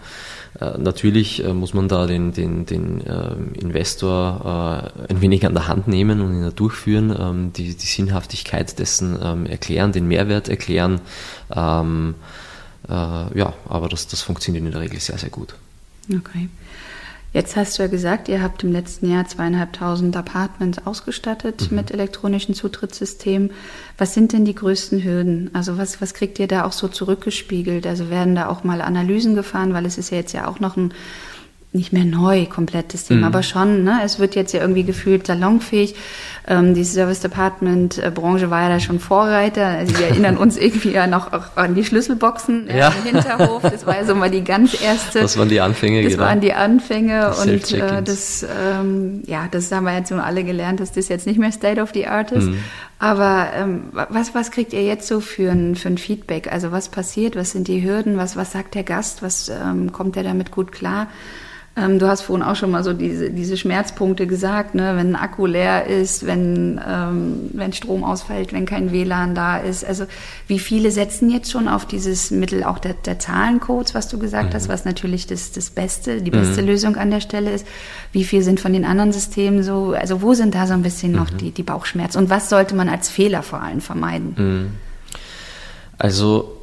Äh, 0.59 0.79
natürlich 0.79 1.45
äh, 1.45 1.53
muss 1.53 1.73
man 1.73 1.87
da 1.87 2.07
den, 2.07 2.33
den, 2.33 2.67
den 2.67 3.07
äh, 3.07 3.35
Investor 3.55 4.91
äh, 5.09 5.13
ein 5.13 5.21
wenig 5.21 5.47
an 5.47 5.55
der 5.55 5.69
Hand 5.69 5.87
nehmen 5.87 6.21
und 6.21 6.35
ihn 6.35 6.43
da 6.43 6.51
durchführen, 6.51 7.15
ähm, 7.17 7.53
die, 7.53 7.75
die 7.77 7.87
Sinnhaftigkeit 7.87 8.79
dessen 8.79 9.17
ähm, 9.23 9.47
erklären, 9.47 9.93
den 9.93 10.09
Mehrwert 10.09 10.49
erklären. 10.49 11.01
Äh, 12.89 12.93
ja, 13.39 13.55
aber 13.69 13.89
das, 13.89 14.07
das 14.07 14.23
funktioniert 14.23 14.65
in 14.65 14.73
der 14.73 14.81
Regel 14.81 15.01
sehr, 15.01 15.19
sehr 15.19 15.31
gut. 15.31 15.55
Okay. 16.11 16.49
Jetzt 17.33 17.55
hast 17.55 17.79
du 17.79 17.83
ja 17.83 17.89
gesagt, 17.89 18.29
ihr 18.29 18.43
habt 18.43 18.65
im 18.65 18.73
letzten 18.73 19.09
Jahr 19.09 19.25
zweieinhalbtausend 19.25 20.17
Apartments 20.17 20.85
ausgestattet 20.85 21.71
mhm. 21.71 21.77
mit 21.77 21.93
elektronischen 21.93 22.57
Zutrittssystemen. 22.57 23.53
Was 23.99 24.15
sind 24.15 24.33
denn 24.33 24.45
die 24.45 24.55
größten 24.55 25.05
Hürden? 25.05 25.51
Also 25.53 25.79
was, 25.79 26.01
was 26.01 26.13
kriegt 26.15 26.41
ihr 26.41 26.49
da 26.49 26.65
auch 26.65 26.73
so 26.73 26.89
zurückgespiegelt? 26.89 27.87
Also 27.87 28.11
werden 28.11 28.35
da 28.35 28.49
auch 28.49 28.65
mal 28.65 28.81
Analysen 28.81 29.37
gefahren, 29.37 29.75
weil 29.75 29.87
es 29.87 29.97
ist 29.97 30.11
ja 30.11 30.17
jetzt 30.17 30.33
ja 30.33 30.49
auch 30.49 30.59
noch 30.59 30.77
ein 30.77 30.93
nicht 31.73 31.93
mehr 31.93 32.05
neu, 32.05 32.47
komplettes 32.47 33.05
Thema, 33.05 33.21
mhm. 33.21 33.27
aber 33.27 33.43
schon, 33.45 33.85
ne? 33.85 34.00
Es 34.05 34.19
wird 34.19 34.35
jetzt 34.35 34.53
ja 34.53 34.61
irgendwie 34.61 34.83
gefühlt 34.83 35.29
salonfähig. 35.29 35.95
Ähm, 36.49 36.75
die 36.75 36.83
Service 36.83 37.21
Department 37.21 37.99
äh, 37.99 38.11
Branche 38.12 38.50
war 38.50 38.62
ja 38.62 38.69
da 38.71 38.81
schon 38.81 38.99
Vorreiter. 38.99 39.67
Also 39.67 39.97
wir 39.97 40.09
erinnern 40.09 40.37
uns 40.37 40.57
irgendwie 40.61 40.91
ja 40.91 41.07
noch 41.07 41.31
an 41.55 41.77
die 41.77 41.85
Schlüsselboxen 41.85 42.69
äh, 42.69 42.79
ja. 42.79 42.89
im 42.89 43.15
Hinterhof. 43.15 43.62
Das 43.62 43.87
war 43.87 43.95
ja 43.95 44.05
so 44.05 44.17
mal 44.17 44.31
die 44.31 44.43
ganz 44.43 44.83
erste. 44.83 45.21
Das 45.21 45.39
waren 45.39 45.49
die 45.49 45.61
Anfänge, 45.61 46.03
Das 46.03 46.15
genau. 46.15 46.25
waren 46.25 46.41
die 46.41 46.55
Anfänge 46.55 47.35
und 47.41 47.73
äh, 47.73 48.03
das, 48.03 48.45
ähm, 48.45 49.23
ja, 49.27 49.47
das 49.49 49.71
haben 49.71 49.85
wir 49.85 49.97
jetzt 49.97 50.11
nun 50.11 50.19
alle 50.19 50.43
gelernt, 50.43 50.81
dass 50.81 50.91
das 50.91 51.07
jetzt 51.07 51.29
nicht 51.29 51.39
mehr 51.39 51.53
State 51.53 51.81
of 51.81 51.91
the 51.95 52.09
Art 52.09 52.33
ist. 52.33 52.47
Mhm. 52.47 52.59
Aber 52.99 53.47
ähm, 53.55 53.85
was, 53.93 54.35
was 54.35 54.50
kriegt 54.50 54.73
ihr 54.73 54.83
jetzt 54.83 55.07
so 55.07 55.21
für 55.21 55.53
ein, 55.53 55.77
für 55.77 55.89
ein 55.89 55.99
Feedback? 55.99 56.53
Also 56.53 56.73
was 56.73 56.89
passiert? 56.89 57.37
Was 57.37 57.53
sind 57.53 57.69
die 57.69 57.85
Hürden? 57.85 58.17
Was, 58.17 58.35
was 58.35 58.50
sagt 58.50 58.75
der 58.75 58.83
Gast? 58.83 59.23
Was 59.23 59.49
ähm, 59.49 59.93
kommt 59.93 60.17
er 60.17 60.25
damit 60.25 60.50
gut 60.50 60.73
klar? 60.73 61.07
Ähm, 61.77 62.00
du 62.00 62.09
hast 62.09 62.23
vorhin 62.23 62.45
auch 62.45 62.57
schon 62.57 62.73
mal 62.73 62.83
so 62.83 62.93
diese, 62.93 63.31
diese 63.31 63.57
Schmerzpunkte 63.57 64.27
gesagt, 64.27 64.75
ne? 64.75 64.97
wenn 64.97 65.15
ein 65.15 65.17
Akku 65.17 65.47
leer 65.47 65.87
ist, 65.87 66.27
wenn, 66.27 66.81
ähm, 66.87 67.50
wenn 67.53 67.73
Strom 67.73 68.03
ausfällt, 68.03 68.53
wenn 68.53 68.67
kein 68.67 68.91
WLAN 68.91 69.37
da 69.37 69.57
ist. 69.57 69.85
Also 69.85 70.07
wie 70.49 70.59
viele 70.59 70.91
setzen 70.91 71.31
jetzt 71.31 71.49
schon 71.49 71.69
auf 71.69 71.87
dieses 71.87 72.33
Mittel 72.33 72.65
auch 72.65 72.81
der, 72.81 72.95
der 72.95 73.21
Zahlencodes, 73.21 73.95
was 73.95 74.09
du 74.09 74.19
gesagt 74.19 74.50
mhm. 74.50 74.55
hast, 74.55 74.69
was 74.69 74.85
natürlich 74.85 75.29
das, 75.29 75.53
das 75.53 75.71
Beste, 75.71 76.23
die 76.23 76.33
beste 76.33 76.62
mhm. 76.62 76.69
Lösung 76.69 76.97
an 76.97 77.12
der 77.12 77.21
Stelle 77.21 77.53
ist. 77.53 77.65
Wie 78.11 78.25
viel 78.25 78.43
sind 78.43 78.59
von 78.59 78.73
den 78.73 78.85
anderen 78.85 79.12
Systemen 79.12 79.62
so, 79.62 79.93
also 79.93 80.23
wo 80.23 80.35
sind 80.35 80.57
da 80.57 80.67
so 80.67 80.75
ein 80.75 80.83
bisschen 80.83 81.12
mhm. 81.12 81.19
noch 81.19 81.31
die, 81.31 81.53
die 81.53 81.62
Bauchschmerzen 81.62 82.19
und 82.19 82.31
was 82.31 82.50
sollte 82.50 82.75
man 82.75 82.89
als 82.89 83.09
Fehler 83.09 83.45
vor 83.45 83.62
allem 83.62 83.81
vermeiden? 83.81 84.35
Mhm. 84.37 84.71
Also 85.99 86.60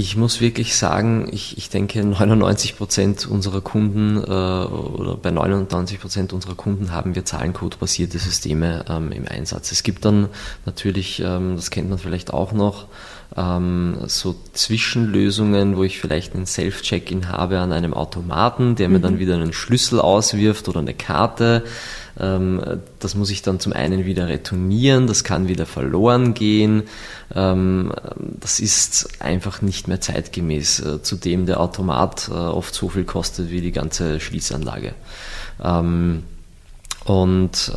ich 0.00 0.16
muss 0.16 0.40
wirklich 0.40 0.76
sagen, 0.76 1.28
ich, 1.32 1.58
ich 1.58 1.70
denke, 1.70 2.04
99 2.04 2.76
Prozent 2.76 3.26
unserer 3.26 3.60
Kunden 3.60 4.16
äh, 4.16 4.20
oder 4.30 5.16
bei 5.20 5.32
99 5.32 6.00
Prozent 6.00 6.32
unserer 6.32 6.54
Kunden 6.54 6.92
haben 6.92 7.16
wir 7.16 7.24
Zahlencode-basierte 7.24 8.16
Systeme 8.16 8.84
ähm, 8.88 9.10
im 9.10 9.26
Einsatz. 9.26 9.72
Es 9.72 9.82
gibt 9.82 10.04
dann 10.04 10.28
natürlich, 10.64 11.18
ähm, 11.18 11.56
das 11.56 11.72
kennt 11.72 11.90
man 11.90 11.98
vielleicht 11.98 12.32
auch 12.32 12.52
noch, 12.52 12.86
ähm, 13.36 13.96
so 14.06 14.36
Zwischenlösungen, 14.52 15.76
wo 15.76 15.82
ich 15.82 15.98
vielleicht 15.98 16.36
einen 16.36 16.46
Self-Check-In 16.46 17.28
habe 17.28 17.58
an 17.58 17.72
einem 17.72 17.92
Automaten, 17.92 18.76
der 18.76 18.88
mir 18.88 19.00
dann 19.00 19.14
mhm. 19.14 19.18
wieder 19.18 19.34
einen 19.34 19.52
Schlüssel 19.52 20.00
auswirft 20.00 20.68
oder 20.68 20.78
eine 20.78 20.94
Karte. 20.94 21.64
Ähm, 22.18 22.60
das 22.98 23.14
muss 23.14 23.30
ich 23.30 23.42
dann 23.42 23.60
zum 23.60 23.72
einen 23.72 24.04
wieder 24.04 24.28
retournieren, 24.28 25.06
das 25.06 25.24
kann 25.24 25.48
wieder 25.48 25.66
verloren 25.66 26.34
gehen. 26.34 26.84
Ähm, 27.34 27.92
das 28.40 28.60
ist 28.60 29.20
einfach 29.20 29.62
nicht 29.62 29.88
mehr 29.88 30.00
zeitgemäß, 30.00 30.80
äh, 30.80 31.02
zudem 31.02 31.46
der 31.46 31.60
Automat 31.60 32.28
äh, 32.28 32.32
oft 32.32 32.74
so 32.74 32.88
viel 32.88 33.04
kostet 33.04 33.50
wie 33.50 33.60
die 33.60 33.72
ganze 33.72 34.20
Schließanlage. 34.20 34.94
Ähm, 35.62 36.24
und 37.04 37.72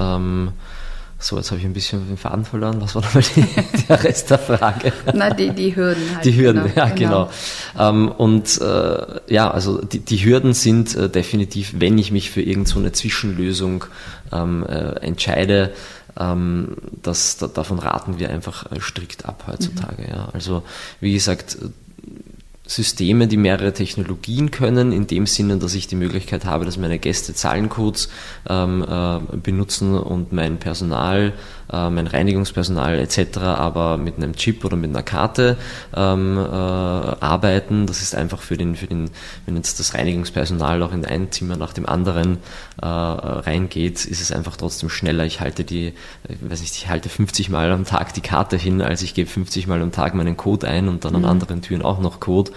so, 1.21 1.37
jetzt 1.37 1.51
habe 1.51 1.59
ich 1.59 1.65
ein 1.65 1.73
bisschen 1.73 2.07
den 2.07 2.17
Faden 2.17 2.45
verloren. 2.45 2.81
Was 2.81 2.95
war 2.95 3.03
nochmal 3.03 3.23
der 3.89 4.03
Rest 4.03 4.31
der 4.31 4.39
Frage? 4.39 4.91
Na, 5.13 5.29
die, 5.29 5.51
die 5.51 5.75
Hürden 5.75 6.15
halt. 6.15 6.25
Die 6.25 6.35
Hürden, 6.35 6.63
genau, 6.63 6.75
ja, 6.75 6.89
genau. 6.89 7.29
genau. 7.75 7.89
Ähm, 7.89 8.09
und 8.09 8.59
äh, 8.59 9.33
ja, 9.33 9.51
also 9.51 9.81
die, 9.81 9.99
die 9.99 10.25
Hürden 10.25 10.53
sind 10.53 10.95
äh, 10.95 11.09
definitiv, 11.09 11.75
wenn 11.77 11.97
ich 11.97 12.11
mich 12.11 12.31
für 12.31 12.41
irgendeine 12.41 12.87
so 12.87 12.91
Zwischenlösung 12.91 13.85
ähm, 14.31 14.65
äh, 14.67 14.99
entscheide, 15.01 15.73
ähm, 16.19 16.77
das, 17.01 17.37
da, 17.37 17.47
davon 17.47 17.79
raten 17.79 18.19
wir 18.19 18.29
einfach 18.29 18.71
äh, 18.71 18.79
strikt 18.81 19.25
ab 19.25 19.45
heutzutage. 19.47 20.03
Mhm. 20.03 20.09
Ja. 20.09 20.29
Also 20.33 20.63
wie 20.99 21.13
gesagt, 21.13 21.57
Systeme, 22.71 23.27
die 23.27 23.35
mehrere 23.35 23.73
Technologien 23.73 24.49
können, 24.49 24.93
in 24.93 25.05
dem 25.05 25.25
Sinne, 25.25 25.57
dass 25.57 25.75
ich 25.75 25.87
die 25.87 25.97
Möglichkeit 25.97 26.45
habe, 26.45 26.63
dass 26.63 26.77
meine 26.77 26.99
Gäste 26.99 27.33
Zahlencodes 27.33 28.07
ähm, 28.47 28.85
äh, 28.87 29.19
benutzen 29.35 29.97
und 29.97 30.31
mein 30.31 30.57
Personal 30.57 31.33
mein 31.71 32.07
Reinigungspersonal 32.07 32.99
etc., 32.99 33.37
aber 33.39 33.97
mit 33.97 34.17
einem 34.17 34.35
Chip 34.35 34.65
oder 34.65 34.75
mit 34.75 34.89
einer 34.89 35.03
Karte 35.03 35.57
ähm, 35.95 36.37
äh, 36.37 36.41
arbeiten. 36.41 37.87
Das 37.87 38.01
ist 38.01 38.15
einfach 38.15 38.41
für 38.41 38.57
den, 38.57 38.75
für 38.75 38.87
den, 38.87 39.09
wenn 39.45 39.55
jetzt 39.55 39.79
das 39.79 39.93
Reinigungspersonal 39.93 40.83
auch 40.83 40.93
in 40.93 41.05
ein 41.05 41.31
Zimmer 41.31 41.55
nach 41.55 41.73
dem 41.73 41.85
anderen 41.85 42.37
äh, 42.81 42.85
reingeht, 42.85 44.05
ist 44.05 44.21
es 44.21 44.31
einfach 44.31 44.57
trotzdem 44.57 44.89
schneller. 44.89 45.25
Ich 45.25 45.39
halte 45.39 45.63
die, 45.63 45.93
ich 46.27 46.49
weiß 46.49 46.61
nicht, 46.61 46.75
ich 46.75 46.89
halte 46.89 47.09
50 47.09 47.49
Mal 47.49 47.71
am 47.71 47.85
Tag 47.85 48.13
die 48.13 48.21
Karte 48.21 48.57
hin, 48.57 48.81
als 48.81 49.01
ich 49.01 49.13
gebe 49.13 49.29
50 49.29 49.67
Mal 49.67 49.81
am 49.81 49.91
Tag 49.91 50.13
meinen 50.13 50.37
Code 50.37 50.67
ein 50.67 50.87
und 50.87 51.05
dann 51.05 51.15
an 51.15 51.21
mhm. 51.21 51.27
anderen 51.27 51.61
Türen 51.61 51.81
auch 51.81 51.99
noch 51.99 52.19
Code. 52.19 52.51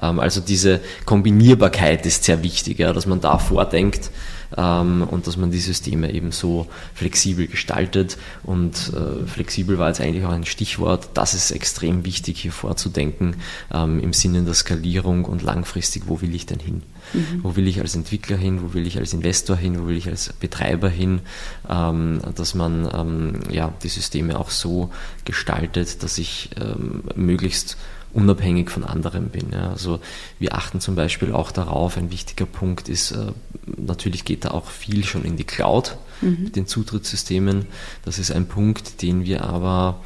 Ähm, 0.00 0.20
also 0.20 0.40
diese 0.40 0.80
Kombinierbarkeit 1.06 2.06
ist 2.06 2.24
sehr 2.24 2.42
wichtig, 2.42 2.78
ja, 2.78 2.92
dass 2.92 3.06
man 3.06 3.20
da 3.20 3.38
vordenkt 3.38 4.10
ähm, 4.56 5.02
und 5.02 5.26
dass 5.26 5.36
man 5.36 5.50
die 5.50 5.58
Systeme 5.58 6.12
eben 6.12 6.32
so 6.32 6.66
flexibel 6.94 7.46
gestaltet. 7.46 8.16
Und 8.42 8.92
äh, 8.94 9.26
flexibel 9.26 9.78
war 9.78 9.88
jetzt 9.88 10.00
eigentlich 10.00 10.24
auch 10.24 10.30
ein 10.30 10.46
Stichwort. 10.46 11.10
Das 11.14 11.34
ist 11.34 11.50
extrem 11.50 12.04
wichtig 12.04 12.40
hier 12.40 12.52
vorzudenken 12.52 13.36
ähm, 13.72 14.00
im 14.00 14.12
Sinne 14.12 14.42
der 14.42 14.54
Skalierung 14.54 15.24
und 15.24 15.42
langfristig, 15.42 16.04
wo 16.06 16.20
will 16.20 16.34
ich 16.34 16.46
denn 16.46 16.60
hin? 16.60 16.82
Mhm. 17.12 17.40
Wo 17.42 17.56
will 17.56 17.66
ich 17.68 17.80
als 17.80 17.94
Entwickler 17.94 18.36
hin? 18.36 18.62
Wo 18.62 18.74
will 18.74 18.86
ich 18.86 18.98
als 18.98 19.12
Investor 19.12 19.56
hin? 19.56 19.80
Wo 19.80 19.88
will 19.88 19.96
ich 19.96 20.08
als 20.08 20.32
Betreiber 20.32 20.88
hin? 20.88 21.20
Ähm, 21.68 22.20
dass 22.34 22.54
man 22.54 22.88
ähm, 22.92 23.40
ja, 23.50 23.72
die 23.82 23.88
Systeme 23.88 24.38
auch 24.38 24.50
so 24.50 24.90
gestaltet, 25.24 26.02
dass 26.02 26.18
ich 26.18 26.50
ähm, 26.60 27.02
möglichst 27.14 27.76
unabhängig 28.12 28.70
von 28.70 28.84
anderen 28.84 29.28
bin. 29.28 29.50
Ja. 29.52 29.70
Also 29.70 30.00
wir 30.38 30.54
achten 30.54 30.80
zum 30.80 30.94
Beispiel 30.94 31.32
auch 31.32 31.52
darauf, 31.52 31.96
ein 31.96 32.10
wichtiger 32.10 32.46
Punkt 32.46 32.88
ist, 32.88 33.12
äh, 33.12 33.32
natürlich 33.66 34.24
geht 34.24 34.44
da 34.44 34.50
auch 34.50 34.66
viel 34.66 35.04
schon 35.04 35.24
in 35.24 35.36
die 35.36 35.44
Cloud 35.44 35.96
mhm. 36.20 36.44
mit 36.44 36.56
den 36.56 36.66
Zutrittssystemen. 36.66 37.66
Das 38.04 38.18
ist 38.18 38.30
ein 38.30 38.46
Punkt, 38.46 39.02
den 39.02 39.24
wir 39.24 39.44
aber 39.44 40.00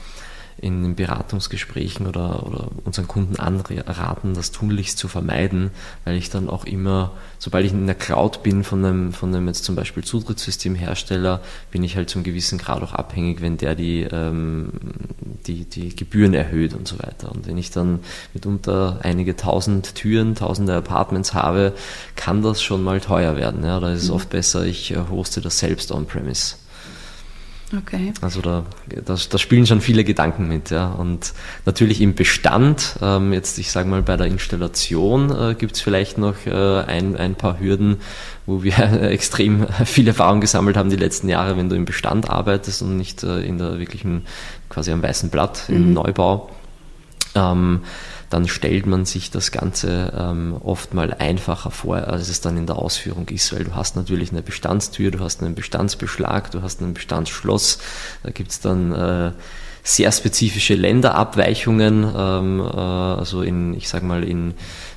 in 0.56 0.82
den 0.82 0.94
Beratungsgesprächen 0.94 2.06
oder, 2.06 2.46
oder 2.46 2.68
unseren 2.84 3.08
Kunden 3.08 3.36
anraten, 3.36 4.34
das 4.34 4.52
tunlichst 4.52 4.98
zu 4.98 5.08
vermeiden, 5.08 5.70
weil 6.04 6.16
ich 6.16 6.30
dann 6.30 6.48
auch 6.48 6.64
immer, 6.64 7.12
sobald 7.38 7.66
ich 7.66 7.72
in 7.72 7.86
der 7.86 7.94
Cloud 7.94 8.42
bin 8.42 8.64
von 8.64 8.84
einem, 8.84 9.12
von 9.12 9.34
einem 9.34 9.48
jetzt 9.48 9.64
zum 9.64 9.74
Beispiel 9.74 10.04
Zutrittssystemhersteller, 10.04 11.40
bin 11.70 11.82
ich 11.82 11.96
halt 11.96 12.08
zum 12.08 12.22
gewissen 12.22 12.58
Grad 12.58 12.82
auch 12.82 12.92
abhängig, 12.92 13.40
wenn 13.40 13.56
der 13.56 13.74
die, 13.74 14.02
ähm, 14.02 14.70
die, 15.46 15.64
die 15.64 15.94
Gebühren 15.94 16.34
erhöht 16.34 16.74
und 16.74 16.86
so 16.86 16.98
weiter. 16.98 17.32
Und 17.32 17.46
wenn 17.46 17.58
ich 17.58 17.70
dann 17.70 18.00
mitunter 18.32 19.00
einige 19.02 19.36
tausend 19.36 19.94
Türen, 19.96 20.34
tausende 20.34 20.74
Apartments 20.76 21.34
habe, 21.34 21.72
kann 22.14 22.42
das 22.42 22.62
schon 22.62 22.82
mal 22.82 23.00
teuer 23.00 23.36
werden. 23.36 23.64
Ja? 23.64 23.80
Da 23.80 23.92
ist 23.92 24.04
es 24.04 24.08
mhm. 24.08 24.14
oft 24.14 24.30
besser, 24.30 24.64
ich 24.64 24.92
äh, 24.92 24.98
hoste 25.10 25.40
das 25.40 25.58
selbst 25.58 25.90
on-premise. 25.90 26.56
Okay. 27.78 28.12
Also 28.20 28.40
da, 28.40 28.64
da, 28.88 29.16
da, 29.28 29.38
spielen 29.38 29.66
schon 29.66 29.80
viele 29.80 30.04
Gedanken 30.04 30.48
mit, 30.48 30.70
ja. 30.70 30.92
Und 30.92 31.32
natürlich 31.66 32.00
im 32.00 32.14
Bestand, 32.14 32.96
ähm, 33.02 33.32
jetzt 33.32 33.58
ich 33.58 33.70
sage 33.70 33.88
mal 33.88 34.02
bei 34.02 34.16
der 34.16 34.26
Installation 34.26 35.30
äh, 35.30 35.54
gibt 35.54 35.76
es 35.76 35.80
vielleicht 35.80 36.18
noch 36.18 36.46
äh, 36.46 36.82
ein, 36.82 37.16
ein 37.16 37.34
paar 37.34 37.58
Hürden, 37.58 37.96
wo 38.46 38.62
wir 38.62 39.02
extrem 39.02 39.66
viel 39.84 40.06
Erfahrung 40.06 40.40
gesammelt 40.40 40.76
haben 40.76 40.90
die 40.90 40.96
letzten 40.96 41.28
Jahre, 41.28 41.56
wenn 41.56 41.68
du 41.68 41.76
im 41.76 41.84
Bestand 41.84 42.30
arbeitest 42.30 42.82
und 42.82 42.96
nicht 42.96 43.22
äh, 43.22 43.40
in 43.40 43.58
der 43.58 43.78
wirklichen, 43.78 44.26
quasi 44.68 44.92
am 44.92 45.02
weißen 45.02 45.30
Blatt 45.30 45.64
im 45.68 45.88
mhm. 45.88 45.92
Neubau. 45.94 46.50
Ähm, 47.34 47.80
dann 48.30 48.48
stellt 48.48 48.86
man 48.86 49.04
sich 49.04 49.30
das 49.30 49.52
Ganze 49.52 50.12
ähm, 50.16 50.56
oft 50.62 50.94
mal 50.94 51.14
einfacher 51.14 51.70
vor, 51.70 51.96
als 51.96 52.28
es 52.28 52.40
dann 52.40 52.56
in 52.56 52.66
der 52.66 52.76
Ausführung 52.76 53.28
ist, 53.28 53.52
weil 53.52 53.64
du 53.64 53.74
hast 53.74 53.96
natürlich 53.96 54.32
eine 54.32 54.42
Bestandstür, 54.42 55.10
du 55.10 55.20
hast 55.20 55.42
einen 55.42 55.54
Bestandsbeschlag, 55.54 56.50
du 56.50 56.62
hast 56.62 56.80
ein 56.80 56.94
Bestandsschloss, 56.94 57.78
da 58.22 58.30
gibt 58.30 58.50
es 58.50 58.60
dann 58.60 58.92
äh, 58.92 59.32
sehr 59.82 60.10
spezifische 60.12 60.74
Länderabweichungen, 60.74 62.10
ähm, 62.16 62.60
äh, 62.60 62.76
also 62.76 63.42
in, 63.42 63.74
ich 63.74 63.88
sag 63.88 64.02
mal, 64.02 64.24
in 64.24 64.54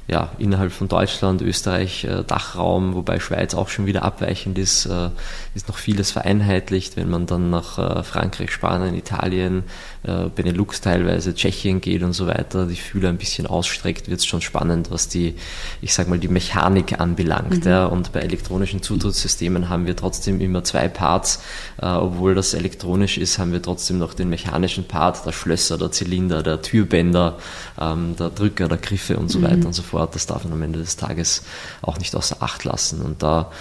ja, 0.07 0.31
innerhalb 0.37 0.71
von 0.71 0.87
Deutschland, 0.87 1.41
Österreich, 1.41 2.05
äh, 2.05 2.23
Dachraum, 2.23 2.95
wobei 2.95 3.19
Schweiz 3.19 3.53
auch 3.53 3.67
schon 3.67 3.85
wieder 3.87 4.03
abweichend 4.03 4.57
ist, 4.57 4.85
äh, 4.85 5.09
ist 5.53 5.67
noch 5.67 5.77
vieles 5.77 6.11
vereinheitlicht. 6.11 6.95
Wenn 6.95 7.09
man 7.09 7.25
dann 7.25 7.49
nach 7.49 7.77
äh, 7.77 8.03
Frankreich, 8.03 8.51
Spanien, 8.51 8.95
Italien, 8.95 9.65
äh, 10.07 10.29
Benelux 10.33 10.81
teilweise, 10.81 11.35
Tschechien 11.35 11.81
geht 11.81 12.03
und 12.03 12.13
so 12.13 12.27
weiter, 12.27 12.65
die 12.65 12.75
Fühler 12.75 13.09
ein 13.09 13.17
bisschen 13.17 13.45
ausstreckt, 13.45 14.09
wird 14.09 14.19
es 14.19 14.25
schon 14.25 14.41
spannend, 14.41 14.89
was 14.89 15.07
die, 15.07 15.35
ich 15.81 15.93
sag 15.93 16.07
mal, 16.07 16.17
die 16.17 16.27
Mechanik 16.27 16.99
anbelangt. 16.99 17.65
Mhm. 17.65 17.71
Ja. 17.71 17.85
Und 17.85 18.13
bei 18.13 18.21
elektronischen 18.21 18.81
Zutrittssystemen 18.81 19.69
haben 19.69 19.85
wir 19.85 19.95
trotzdem 19.95 20.39
immer 20.41 20.63
zwei 20.63 20.87
Parts. 20.87 21.41
Äh, 21.81 21.85
obwohl 21.87 22.35
das 22.35 22.53
elektronisch 22.53 23.17
ist, 23.17 23.37
haben 23.37 23.51
wir 23.51 23.61
trotzdem 23.61 23.97
noch 23.97 24.13
den 24.13 24.29
mechanischen 24.29 24.85
Part, 24.85 25.25
der 25.25 25.31
Schlösser, 25.31 25.77
der 25.77 25.91
Zylinder, 25.91 26.43
der 26.43 26.61
Türbänder, 26.61 27.37
ähm, 27.79 28.15
der 28.17 28.29
Drücker, 28.29 28.67
der 28.67 28.77
Griffe 28.77 29.17
und 29.17 29.29
so 29.29 29.39
mhm. 29.39 29.43
weiter 29.43 29.67
und 29.67 29.73
so 29.73 29.83
fort. 29.83 30.15
Das 30.15 30.25
darf 30.25 30.43
man 30.43 30.53
am 30.53 30.61
Ende 30.61 30.79
des 30.79 30.95
Tages 30.95 31.43
auch 31.81 31.97
nicht 31.99 32.15
außer 32.15 32.37
Acht 32.41 32.63
lassen. 32.63 33.01
Und 33.01 33.23
da, 33.23 33.51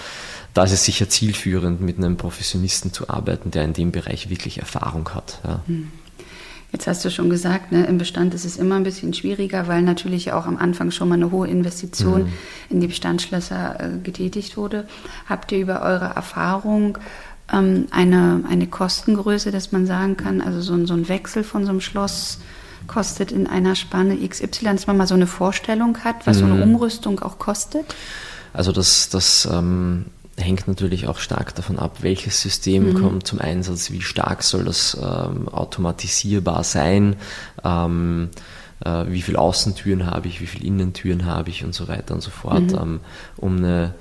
da 0.53 0.63
ist 0.63 0.71
es 0.71 0.85
sicher 0.85 1.09
zielführend, 1.09 1.81
mit 1.81 1.97
einem 1.97 2.17
Professionisten 2.17 2.93
zu 2.93 3.09
arbeiten, 3.09 3.51
der 3.51 3.63
in 3.63 3.73
dem 3.73 3.91
Bereich 3.91 4.29
wirklich 4.29 4.59
Erfahrung 4.59 5.09
hat. 5.09 5.39
Ja. 5.43 5.61
Hm. 5.67 5.91
Jetzt 6.71 6.85
hast 6.85 7.05
du 7.05 7.09
schon 7.09 7.29
gesagt, 7.29 7.71
ne, 7.71 7.85
im 7.85 7.97
Bestand 7.97 8.33
ist 8.33 8.43
es 8.43 8.57
immer 8.57 8.75
ein 8.75 8.83
bisschen 8.83 9.13
schwieriger, 9.13 9.67
weil 9.67 9.81
natürlich 9.81 10.33
auch 10.33 10.45
am 10.45 10.57
Anfang 10.57 10.91
schon 10.91 11.07
mal 11.07 11.15
eine 11.15 11.31
hohe 11.31 11.47
Investition 11.47 12.23
mhm. 12.23 12.33
in 12.69 12.81
die 12.81 12.87
Bestandsschlösser 12.87 13.79
äh, 13.79 13.97
getätigt 14.03 14.57
wurde. 14.57 14.85
Habt 15.27 15.51
ihr 15.53 15.59
über 15.59 15.81
eure 15.81 16.05
Erfahrung 16.05 16.97
ähm, 17.51 17.87
eine, 17.91 18.43
eine 18.49 18.67
Kostengröße, 18.67 19.51
dass 19.51 19.71
man 19.71 19.85
sagen 19.85 20.17
kann, 20.17 20.41
also 20.41 20.59
so, 20.59 20.85
so 20.85 20.93
ein 20.93 21.07
Wechsel 21.07 21.43
von 21.43 21.63
so 21.63 21.69
einem 21.69 21.81
Schloss 21.81 22.39
kostet 22.87 23.31
in 23.31 23.47
einer 23.47 23.75
Spanne 23.75 24.17
XY, 24.17 24.65
dass 24.65 24.87
man 24.87 24.97
mal 24.97 25.07
so 25.07 25.15
eine 25.15 25.27
Vorstellung 25.27 25.97
hat, 26.03 26.27
was 26.27 26.37
mhm. 26.37 26.39
so 26.39 26.45
eine 26.47 26.55
mhm. 26.55 26.73
Umrüstung 26.73 27.19
auch 27.21 27.39
kostet? 27.39 27.85
Also 28.53 28.71
das, 28.71 29.09
das 29.09 29.47
ähm, 29.51 30.05
hängt 30.37 30.67
natürlich 30.67 31.07
auch 31.07 31.17
stark 31.17 31.55
davon 31.55 31.79
ab, 31.79 31.97
welches 32.01 32.41
System 32.41 32.89
mhm. 32.89 33.01
kommt 33.01 33.27
zum 33.27 33.39
Einsatz, 33.39 33.91
wie 33.91 34.01
stark 34.01 34.43
soll 34.43 34.65
das 34.65 34.95
ähm, 34.95 35.49
automatisierbar 35.49 36.63
sein, 36.63 37.15
ähm, 37.63 38.29
äh, 38.85 39.05
wie 39.07 39.21
viele 39.21 39.39
Außentüren 39.39 40.05
habe 40.05 40.27
ich, 40.27 40.39
wie 40.39 40.47
viele 40.47 40.65
Innentüren 40.65 41.25
habe 41.25 41.49
ich 41.49 41.63
und 41.63 41.73
so 41.73 41.87
weiter 41.87 42.13
und 42.13 42.21
so 42.21 42.29
fort, 42.29 42.71
mhm. 42.71 42.77
ähm, 42.79 42.99
um 43.37 43.57
eine 43.57 43.93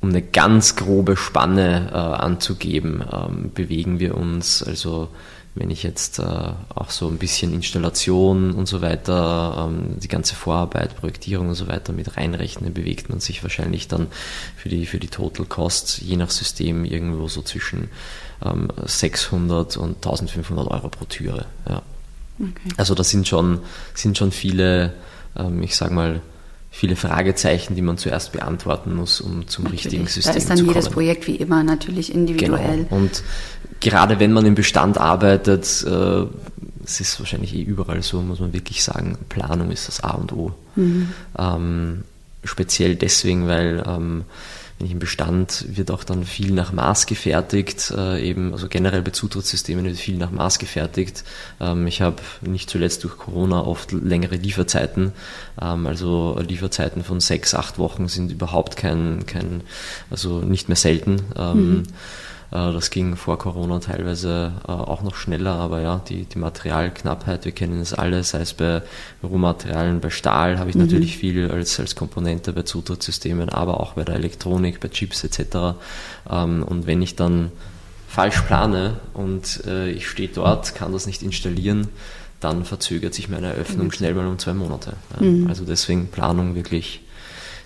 um 0.00 0.08
eine 0.08 0.20
ganz 0.20 0.74
grobe 0.74 1.16
Spanne 1.16 1.90
äh, 1.92 1.94
anzugeben, 1.94 3.04
ähm, 3.12 3.52
bewegen 3.54 4.00
wir 4.00 4.16
uns 4.16 4.60
also 4.60 5.10
wenn 5.54 5.70
ich 5.70 5.82
jetzt 5.82 6.18
äh, 6.18 6.22
auch 6.22 6.90
so 6.90 7.08
ein 7.08 7.18
bisschen 7.18 7.52
Installation 7.52 8.52
und 8.52 8.66
so 8.66 8.80
weiter, 8.80 9.68
ähm, 9.68 9.98
die 9.98 10.08
ganze 10.08 10.34
Vorarbeit, 10.34 10.96
Projektierung 10.96 11.48
und 11.48 11.54
so 11.54 11.68
weiter 11.68 11.92
mit 11.92 12.16
reinrechne, 12.16 12.70
bewegt 12.70 13.10
man 13.10 13.20
sich 13.20 13.42
wahrscheinlich 13.42 13.86
dann 13.86 14.06
für 14.56 14.70
die, 14.70 14.86
für 14.86 14.98
die 14.98 15.08
Total 15.08 15.44
Cost 15.44 15.98
je 15.98 16.16
nach 16.16 16.30
System 16.30 16.86
irgendwo 16.86 17.28
so 17.28 17.42
zwischen 17.42 17.90
ähm, 18.42 18.68
600 18.82 19.76
und 19.76 19.96
1500 19.96 20.68
Euro 20.68 20.88
pro 20.88 21.04
Türe. 21.04 21.44
Ja. 21.68 21.82
Okay. 22.40 22.74
Also 22.78 22.94
da 22.94 23.04
sind 23.04 23.28
schon, 23.28 23.60
sind 23.94 24.16
schon 24.16 24.32
viele, 24.32 24.94
ähm, 25.36 25.62
ich 25.62 25.76
sag 25.76 25.90
mal, 25.90 26.22
viele 26.74 26.96
Fragezeichen, 26.96 27.76
die 27.76 27.82
man 27.82 27.98
zuerst 27.98 28.32
beantworten 28.32 28.94
muss, 28.94 29.20
um 29.20 29.46
zum 29.46 29.64
natürlich. 29.64 29.84
richtigen 29.84 30.06
System 30.06 30.22
zu 30.22 30.28
kommen. 30.30 30.48
Da 30.48 30.54
ist 30.54 30.60
dann 30.60 30.66
jedes 30.66 30.88
Projekt 30.88 31.26
wie 31.26 31.36
immer 31.36 31.62
natürlich 31.62 32.12
individuell. 32.12 32.84
Genau. 32.84 32.96
Und 32.96 33.22
gerade 33.78 34.18
wenn 34.18 34.32
man 34.32 34.46
im 34.46 34.54
Bestand 34.54 34.96
arbeitet, 34.98 35.84
äh, 35.86 36.24
es 36.84 37.00
ist 37.00 37.20
wahrscheinlich 37.20 37.54
eh 37.54 37.62
überall 37.62 38.02
so, 38.02 38.22
muss 38.22 38.40
man 38.40 38.54
wirklich 38.54 38.82
sagen, 38.82 39.18
Planung 39.28 39.70
ist 39.70 39.86
das 39.86 40.02
A 40.02 40.12
und 40.12 40.32
O. 40.32 40.52
Mhm. 40.74 41.08
Ähm, 41.38 42.04
speziell 42.42 42.96
deswegen, 42.96 43.46
weil 43.46 43.84
ähm, 43.86 44.24
im 44.90 44.98
Bestand 44.98 45.64
wird 45.68 45.90
auch 45.90 46.04
dann 46.04 46.24
viel 46.24 46.52
nach 46.52 46.72
Maß 46.72 47.06
gefertigt, 47.06 47.92
äh, 47.96 48.20
eben, 48.22 48.52
also 48.52 48.68
generell 48.68 49.02
bei 49.02 49.10
Zutrittssystemen 49.10 49.84
wird 49.84 49.96
viel 49.96 50.16
nach 50.16 50.30
Maß 50.30 50.58
gefertigt. 50.58 51.24
Ähm, 51.60 51.86
ich 51.86 52.00
habe 52.02 52.16
nicht 52.40 52.70
zuletzt 52.70 53.04
durch 53.04 53.16
Corona 53.16 53.60
oft 53.60 53.92
längere 53.92 54.36
Lieferzeiten, 54.36 55.12
ähm, 55.60 55.86
also 55.86 56.38
Lieferzeiten 56.46 57.04
von 57.04 57.20
sechs, 57.20 57.54
acht 57.54 57.78
Wochen 57.78 58.08
sind 58.08 58.32
überhaupt 58.32 58.76
kein, 58.76 59.26
kein 59.26 59.62
also 60.10 60.40
nicht 60.40 60.68
mehr 60.68 60.76
selten. 60.76 61.22
Ähm, 61.36 61.70
mhm 61.70 61.82
das 62.52 62.90
ging 62.90 63.16
vor 63.16 63.38
Corona 63.38 63.78
teilweise 63.78 64.52
äh, 64.68 64.70
auch 64.70 65.02
noch 65.02 65.14
schneller, 65.14 65.54
aber 65.54 65.80
ja, 65.80 66.02
die, 66.06 66.24
die 66.26 66.38
Materialknappheit, 66.38 67.46
wir 67.46 67.52
kennen 67.52 67.80
es 67.80 67.94
alle, 67.94 68.22
sei 68.24 68.40
es 68.40 68.52
bei 68.52 68.82
Rohmaterialien, 69.22 70.00
bei 70.00 70.10
Stahl 70.10 70.58
habe 70.58 70.68
ich 70.68 70.76
mhm. 70.76 70.82
natürlich 70.82 71.16
viel 71.16 71.50
als, 71.50 71.80
als 71.80 71.96
Komponente 71.96 72.52
bei 72.52 72.62
Zutrittssystemen, 72.62 73.48
aber 73.48 73.80
auch 73.80 73.94
bei 73.94 74.04
der 74.04 74.16
Elektronik, 74.16 74.80
bei 74.80 74.88
Chips 74.88 75.24
etc. 75.24 75.78
Ähm, 76.30 76.62
und 76.62 76.86
wenn 76.86 77.00
ich 77.00 77.16
dann 77.16 77.52
falsch 78.06 78.42
plane 78.42 79.00
und 79.14 79.64
äh, 79.66 79.90
ich 79.90 80.06
stehe 80.06 80.28
dort, 80.28 80.74
kann 80.74 80.92
das 80.92 81.06
nicht 81.06 81.22
installieren, 81.22 81.88
dann 82.40 82.66
verzögert 82.66 83.14
sich 83.14 83.30
meine 83.30 83.46
Eröffnung 83.46 83.86
mhm. 83.86 83.92
schnell 83.92 84.14
mal 84.14 84.26
um 84.26 84.38
zwei 84.38 84.52
Monate. 84.52 84.94
Mhm. 85.18 85.46
Also 85.46 85.64
deswegen 85.64 86.08
Planung 86.08 86.54
wirklich 86.54 87.00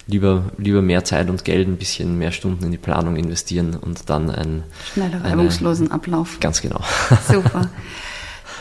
lieber, 0.06 0.52
lieber 0.56 0.82
mehr 0.82 1.04
Zeit 1.04 1.28
und 1.28 1.44
Geld, 1.44 1.68
ein 1.68 1.76
bisschen 1.76 2.18
mehr 2.18 2.32
Stunden 2.32 2.64
in 2.64 2.70
die 2.70 2.78
Planung 2.78 3.16
investieren 3.16 3.74
und 3.74 4.08
dann 4.08 4.30
ein 4.30 4.64
schneller 4.92 5.22
reibungslosen 5.22 5.90
Ablauf. 5.90 6.38
Ganz 6.40 6.60
genau. 6.60 6.80
Super. 7.28 7.70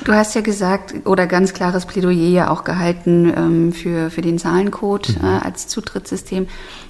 Du 0.03 0.13
hast 0.13 0.35
ja 0.35 0.41
gesagt 0.41 0.93
oder 1.05 1.25
ganz 1.25 1.53
klares 1.53 1.85
Plädoyer 1.85 2.29
ja 2.29 2.49
auch 2.49 2.63
gehalten 2.63 3.31
ähm, 3.35 3.73
für, 3.73 4.09
für 4.09 4.21
den 4.21 4.37
Zahlencode 4.37 5.09
mhm. 5.09 5.25
äh, 5.25 5.39
als 5.39 5.67
Zutrittssystem. 5.67 6.47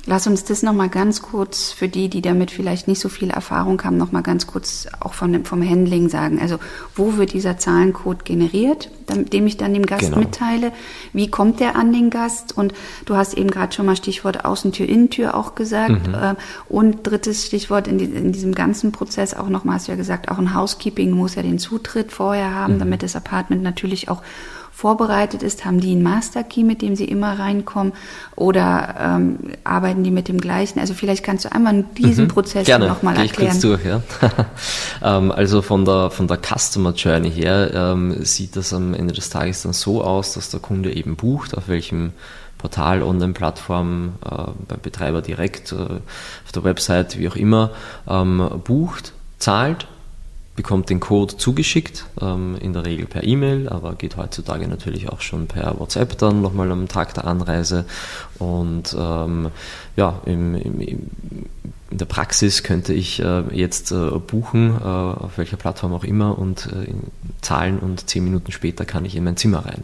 Lass 0.08 0.28
uns 0.28 0.44
das 0.44 0.62
nochmal 0.62 0.90
ganz 0.90 1.24
kurz 1.24 1.72
für 1.72 1.88
die, 1.88 2.10
die 2.10 2.22
damit 2.22 2.52
vielleicht 2.52 2.88
nicht 2.88 3.00
so 3.00 3.10
viel 3.10 3.32
Erfahrung 3.32 3.84
haben, 3.84 3.98
nochmal 3.98 4.22
ganz 4.22 4.46
kurz 4.46 4.88
auch 5.00 5.16
von, 5.16 5.46
vom 5.46 5.68
Handling 5.68 6.10
sagen. 6.10 6.40
Also 6.40 6.58
wo 6.96 7.18
wird 7.18 7.34
dieser 7.34 7.58
Zahlencode 7.58 8.24
generiert, 8.24 8.92
dem 9.10 9.48
ich 9.48 9.58
dann 9.58 9.74
dem 9.74 9.88
Gast 9.88 10.04
genau. 10.04 10.20
mitteile? 10.20 10.72
Wie 11.12 11.32
kommt 11.32 11.60
der 11.60 11.76
an 11.76 11.92
den 11.92 12.12
Gast? 12.12 12.56
Und 12.56 12.76
du 13.06 13.16
hast 13.16 13.34
eben 13.34 13.50
gerade 13.50 13.74
schon 13.74 13.88
mal 13.88 13.96
Stichwort 13.96 14.46
Außentür, 14.46 14.88
Innentür 14.88 15.34
auch 15.34 15.56
gesagt. 15.56 16.08
Mhm. 16.08 16.14
Äh, 16.14 16.36
und 16.70 17.02
drittes 17.02 17.44
Stichwort 17.44 17.88
in, 17.88 17.98
die, 17.98 18.06
in, 18.06 18.32
diesem 18.32 18.54
ganzen 18.54 18.92
Prozess 18.92 19.34
auch 19.34 19.50
nochmal, 19.50 19.76
hast 19.76 19.88
du 19.88 19.92
ja 19.92 19.98
gesagt, 19.98 20.30
auch 20.30 20.38
ein 20.38 20.54
Housekeeping 20.54 21.12
muss 21.12 21.34
ja 21.34 21.42
den 21.42 21.58
Zutritt 21.58 22.12
vorher 22.12 22.54
haben, 22.54 22.76
mhm. 22.76 22.80
damit 22.80 22.95
das 23.04 23.16
Apartment 23.16 23.64
natürlich 23.64 24.10
auch 24.10 24.22
vorbereitet 24.76 25.42
ist? 25.42 25.64
Haben 25.64 25.80
die 25.80 25.94
einen 25.94 26.04
Master 26.04 26.44
Key, 26.44 26.64
mit 26.64 26.82
dem 26.82 26.96
sie 26.96 27.06
immer 27.06 27.40
reinkommen? 27.40 27.94
Oder 28.36 28.96
ähm, 29.00 29.40
arbeiten 29.64 30.04
die 30.04 30.12
mit 30.12 30.28
dem 30.28 30.40
gleichen? 30.40 30.80
Also 30.80 30.94
vielleicht 30.94 31.24
kannst 31.24 31.46
du 31.46 31.52
einmal 31.52 31.86
diesen 31.98 32.26
mhm, 32.26 32.30
Prozess 32.30 32.68
nochmal 32.68 33.16
erklären. 33.16 33.56
Ich 33.56 33.62
durch, 33.62 33.86
ja. 33.86 34.02
Ähm, 35.04 35.32
also 35.32 35.62
von 35.62 35.86
der, 35.86 36.10
von 36.10 36.28
der 36.28 36.40
Customer 36.40 36.94
Journey 36.94 37.30
her 37.30 37.72
ähm, 37.74 38.24
sieht 38.24 38.56
das 38.56 38.74
am 38.74 38.94
Ende 38.94 39.14
des 39.14 39.30
Tages 39.30 39.64
dann 39.64 39.74
so 39.74 40.04
aus, 40.04 40.34
dass 40.34 40.50
der 40.50 40.60
Kunde 40.60 40.94
eben 40.94 41.16
bucht, 41.16 41.56
auf 41.56 41.68
welchem 41.68 42.14
Portal, 42.58 43.04
Online-Plattform, 43.04 44.14
äh, 44.26 44.30
beim 44.68 44.80
Betreiber 44.82 45.22
direkt, 45.22 45.72
äh, 45.72 45.76
auf 45.76 46.52
der 46.54 46.64
Website, 46.64 47.18
wie 47.20 47.28
auch 47.28 47.36
immer, 47.36 47.72
ähm, 48.08 48.50
bucht, 48.64 49.14
zahlt 49.38 49.86
bekommt 50.56 50.90
den 50.90 51.00
Code 51.00 51.36
zugeschickt, 51.38 52.06
ähm, 52.22 52.56
in 52.60 52.74
der 52.74 52.86
Regel 52.86 53.06
per 53.06 53.24
E-Mail, 53.24 53.68
aber 53.68 53.96
geht 53.96 54.16
heutzutage 54.18 54.68
natürlich 54.68 55.10
auch 55.10 55.22
schon 55.22 55.48
per 55.48 55.80
WhatsApp 55.80 56.18
dann 56.18 56.42
nochmal 56.42 56.72
am 56.72 56.88
Tag 56.88 57.14
der 57.14 57.26
Anreise. 57.26 57.86
Und 58.40 58.96
ähm, 58.98 59.50
ja, 59.96 60.22
im, 60.26 60.56
im, 60.56 61.10
in 61.92 62.00
der 62.00 62.06
Praxis 62.06 62.64
könnte 62.64 62.94
ich 62.94 63.22
äh, 63.22 63.44
jetzt 63.52 63.92
äh, 63.92 64.10
buchen, 64.12 64.76
äh, 64.80 64.84
auf 64.84 65.38
welcher 65.38 65.58
Plattform 65.58 65.94
auch 65.94 66.04
immer, 66.04 66.38
und 66.38 66.70
zahlen 67.42 67.80
und 67.80 68.10
zehn 68.10 68.24
Minuten 68.24 68.52
später 68.52 68.86
kann 68.86 69.06
ich 69.06 69.16
in 69.16 69.24
mein 69.24 69.38
Zimmer 69.38 69.66
rein. 69.66 69.84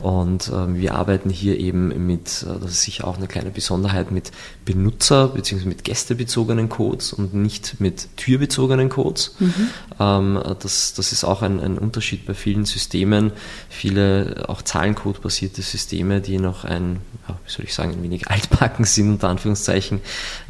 Und 0.00 0.50
ähm, 0.52 0.76
wir 0.76 0.94
arbeiten 0.94 1.30
hier 1.30 1.58
eben 1.58 2.06
mit, 2.06 2.44
das 2.44 2.70
ist 2.70 2.82
sicher 2.82 3.06
auch 3.06 3.16
eine 3.16 3.28
kleine 3.28 3.50
Besonderheit, 3.50 4.10
mit 4.10 4.32
Benutzer- 4.66 5.28
bzw. 5.28 5.66
mit 5.66 5.84
gästebezogenen 5.84 6.68
Codes 6.68 7.12
und 7.12 7.32
nicht 7.34 7.80
mit 7.80 8.16
türbezogenen 8.16 8.88
Codes. 8.88 9.36
Mhm. 9.38 9.68
Ähm, 10.00 10.40
das, 10.60 10.94
das 10.94 11.12
ist 11.12 11.24
auch 11.24 11.42
ein, 11.42 11.60
ein 11.60 11.78
Unterschied 11.78 12.26
bei 12.26 12.34
vielen 12.34 12.64
Systemen. 12.64 13.32
Viele 13.68 14.44
auch 14.48 14.62
Zahlencode-basierte 14.62 15.62
Systeme, 15.62 16.20
die 16.20 16.38
noch 16.38 16.64
ein, 16.64 17.00
wie 17.28 17.50
soll 17.50 17.64
ich 17.64 17.74
sagen, 17.74 17.92
ein 17.92 18.02
wenig 18.02 18.28
altbacken 18.30 18.84
sind, 18.84 19.12
unter 19.12 19.28
Anführungszeichen. 19.28 20.00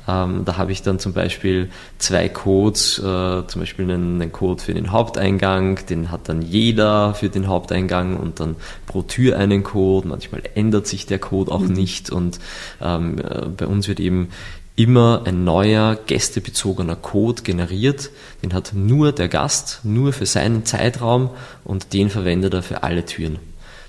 Ähm, 0.08 0.44
da 0.44 0.56
habe 0.56 0.72
ich 0.72 0.82
dann 0.82 0.98
zum 0.98 1.12
Beispiel 1.12 1.70
zwei 1.98 2.28
Codes, 2.28 2.98
äh, 2.98 3.46
zum 3.46 3.60
Beispiel 3.60 3.90
einen, 3.90 4.20
einen 4.20 4.32
Code 4.32 4.62
für 4.62 4.74
den 4.74 4.92
Haupteingang, 4.92 5.86
den 5.86 6.10
hat 6.10 6.28
dann 6.28 6.42
jeder 6.42 7.14
für 7.14 7.28
den 7.28 7.46
Haupteingang 7.46 8.16
und 8.16 8.40
dann 8.40 8.56
pro 8.86 9.02
Tür 9.02 9.38
einen 9.38 9.62
Code. 9.62 10.08
Manchmal 10.08 10.42
ändert 10.54 10.86
sich 10.86 11.06
der 11.06 11.18
Code 11.18 11.52
auch 11.52 11.60
mhm. 11.60 11.72
nicht 11.72 12.10
und 12.10 12.38
ähm, 12.80 13.18
äh, 13.18 13.46
bei 13.46 13.66
uns 13.66 13.88
wird 13.88 14.00
eben 14.00 14.28
immer 14.76 15.22
ein 15.24 15.44
neuer 15.44 15.96
gästebezogener 16.06 16.96
Code 16.96 17.42
generiert. 17.42 18.10
Den 18.42 18.52
hat 18.52 18.72
nur 18.74 19.12
der 19.12 19.28
Gast, 19.28 19.80
nur 19.84 20.12
für 20.12 20.26
seinen 20.26 20.64
Zeitraum 20.64 21.30
und 21.62 21.92
den 21.92 22.10
verwendet 22.10 22.54
er 22.54 22.62
für 22.62 22.82
alle 22.82 23.04
Türen. 23.04 23.38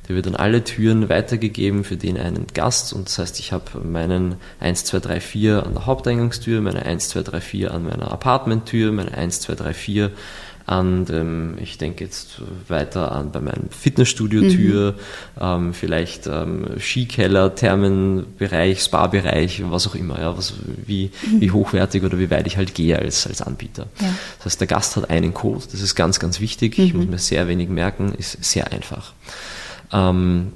Der 0.08 0.16
wird 0.16 0.28
an 0.28 0.36
alle 0.36 0.64
Türen 0.64 1.10
weitergegeben 1.10 1.84
für 1.84 1.98
den 1.98 2.18
einen 2.18 2.46
Gast 2.54 2.94
und 2.94 3.08
das 3.08 3.18
heißt, 3.18 3.40
ich 3.40 3.52
habe 3.52 3.80
meinen 3.84 4.36
1, 4.60 4.86
2, 4.86 5.00
3, 5.00 5.20
4 5.20 5.66
an 5.66 5.74
der 5.74 5.86
Haupteingangstür, 5.86 6.62
meine 6.62 6.86
1, 6.86 7.10
2, 7.10 7.24
3, 7.24 7.42
4 7.42 7.74
an 7.74 7.84
meiner 7.84 8.12
Apartmenttür, 8.12 8.92
meine 8.92 9.18
1, 9.18 9.42
2, 9.42 9.56
3, 9.56 9.74
4 9.74 10.12
an 10.68 11.06
dem, 11.06 11.58
ich 11.60 11.78
denke 11.78 12.04
jetzt 12.04 12.42
weiter 12.68 13.12
an 13.12 13.32
bei 13.32 13.40
meinem 13.40 13.70
Fitnessstudio-Tür, 13.70 14.94
mhm. 14.94 14.98
ähm, 15.40 15.74
vielleicht 15.76 16.26
ähm, 16.26 16.66
Skikeller, 16.80 17.54
Thermenbereich, 17.54 18.82
Spa-Bereich, 18.82 19.62
was 19.70 19.88
auch 19.88 19.94
immer, 19.94 20.20
ja, 20.20 20.36
was, 20.36 20.54
wie, 20.86 21.12
mhm. 21.22 21.42
wie 21.42 21.52
hochwertig 21.52 22.04
oder 22.04 22.18
wie 22.18 22.32
weit 22.32 22.48
ich 22.48 22.58
halt 22.58 22.74
gehe 22.74 22.98
als, 22.98 23.28
als 23.28 23.44
Anbieter. 23.44 23.88
Ja. 24.02 24.10
Das 24.38 24.46
heißt, 24.46 24.60
der 24.62 24.68
Gast 24.68 24.96
hat 24.96 25.10
einen 25.12 25.36
Code, 25.36 25.66
das 25.72 25.82
ist 25.82 25.94
ganz, 25.94 26.20
ganz 26.20 26.40
wichtig, 26.40 26.80
mhm. 26.80 26.84
ich 26.84 26.94
muss 26.96 27.06
mir 27.06 27.20
sehr 27.20 27.48
wenig 27.48 27.70
merken, 27.70 28.14
ist 28.18 28.44
sehr 28.44 28.72
einfach. 28.72 29.14
Ähm, 29.96 30.52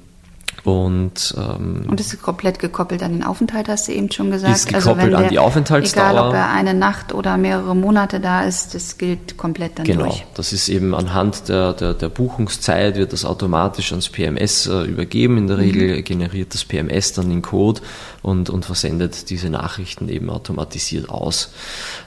und, 0.64 1.34
ähm, 1.38 1.86
und 1.88 2.00
ist 2.00 2.20
komplett 2.22 2.58
gekoppelt 2.58 3.02
an 3.02 3.12
den 3.12 3.24
Aufenthalt, 3.24 3.68
hast 3.68 3.88
du 3.88 3.92
eben 3.92 4.10
schon 4.10 4.30
gesagt. 4.30 4.54
Ist 4.54 4.66
gekoppelt 4.66 4.88
also 4.88 5.00
wenn 5.00 5.10
der, 5.10 5.18
an 5.20 5.28
die 5.28 5.38
Aufenthaltsdauer. 5.38 6.10
Egal, 6.10 6.28
ob 6.28 6.34
er 6.34 6.50
eine 6.50 6.74
Nacht 6.74 7.14
oder 7.14 7.36
mehrere 7.36 7.74
Monate 7.74 8.20
da 8.20 8.42
ist, 8.42 8.74
das 8.74 8.98
gilt 8.98 9.36
komplett 9.36 9.78
dann 9.78 9.86
genau, 9.86 10.04
durch. 10.04 10.18
Genau, 10.18 10.30
das 10.34 10.52
ist 10.52 10.68
eben 10.68 10.94
anhand 10.94 11.48
der, 11.48 11.72
der, 11.72 11.94
der 11.94 12.08
Buchungszeit 12.08 12.96
wird 12.96 13.12
das 13.12 13.24
automatisch 13.24 13.92
ans 13.92 14.08
PMS 14.08 14.66
äh, 14.66 14.82
übergeben. 14.82 15.38
In 15.38 15.46
der 15.46 15.56
mhm. 15.56 15.62
Regel 15.62 16.02
generiert 16.02 16.54
das 16.54 16.64
PMS 16.64 17.12
dann 17.14 17.30
den 17.30 17.42
Code 17.42 17.80
und, 18.22 18.50
und 18.50 18.64
versendet 18.64 19.30
diese 19.30 19.48
Nachrichten 19.48 20.08
eben 20.08 20.30
automatisiert 20.30 21.08
aus. 21.08 21.52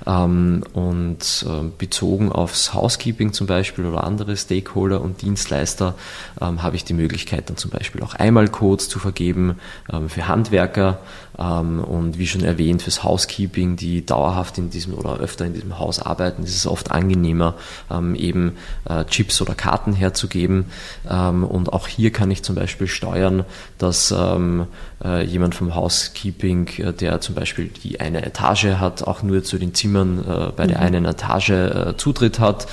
Ähm, 0.06 0.64
und 0.74 1.46
äh, 1.48 1.70
bezogen 1.78 2.32
aufs 2.32 2.74
Housekeeping 2.74 3.34
zum 3.34 3.48
Beispiel 3.48 3.86
oder 3.86 4.04
andere 4.04 4.38
Stakeholder 4.38 5.02
und 5.02 5.22
Dienstleister 5.22 5.96
ähm, 6.40 6.62
habe 6.62 6.76
ich 6.76 6.84
die 6.84 6.94
Möglichkeit 6.94 7.50
dann 7.50 7.58
zum 7.58 7.72
Beispiel 7.72 8.04
auch 8.04 8.14
einmal 8.14 8.43
Einmalcodes 8.44 8.90
zu 8.90 9.00
vergeben 9.00 9.60
ähm, 9.92 10.10
für 10.10 10.28
Handwerker 10.28 11.00
und 11.36 12.20
wie 12.20 12.28
schon 12.28 12.44
erwähnt 12.44 12.84
fürs 12.84 13.04
Housekeeping, 13.04 13.76
die 13.76 14.06
dauerhaft 14.06 14.60
in 14.60 14.70
diesem 14.70 14.94
oder 14.94 15.18
öfter 15.18 15.46
in 15.46 15.54
diesem 15.54 15.80
Haus 15.80 16.00
arbeiten, 16.00 16.44
ist 16.44 16.56
es 16.56 16.68
oft 16.68 16.92
angenehmer, 16.92 17.56
ähm, 17.90 18.14
eben 18.14 18.58
äh, 18.86 19.04
Chips 19.06 19.42
oder 19.42 19.56
Karten 19.56 19.94
herzugeben. 19.94 20.66
und 21.06 21.74
auch 21.74 21.88
hier 21.88 22.12
kann 22.12 22.30
ich 22.30 22.44
zum 22.44 22.56
Beispiel 22.56 22.88
steuern, 22.88 23.46
dass 23.78 24.12
äh, 24.12 25.24
jemand 25.24 25.56
vom 25.56 25.76
Housekeeping, 25.76 26.68
äh, 26.78 26.94
der 26.94 27.20
zum 27.22 27.36
Beispiel 27.36 27.68
die 27.68 28.00
eine 28.00 28.26
Etage 28.26 28.76
hat, 28.76 29.04
auch 29.04 29.24
nur 29.24 29.44
zu 29.44 29.58
den 29.58 29.74
Zimmern 29.74 30.24
bei 30.56 30.68
der 30.68 30.78
mhm. 30.78 30.84
einen 30.84 31.06
Etage 31.06 31.98
Zutritt 31.98 32.40
hat, 32.40 32.68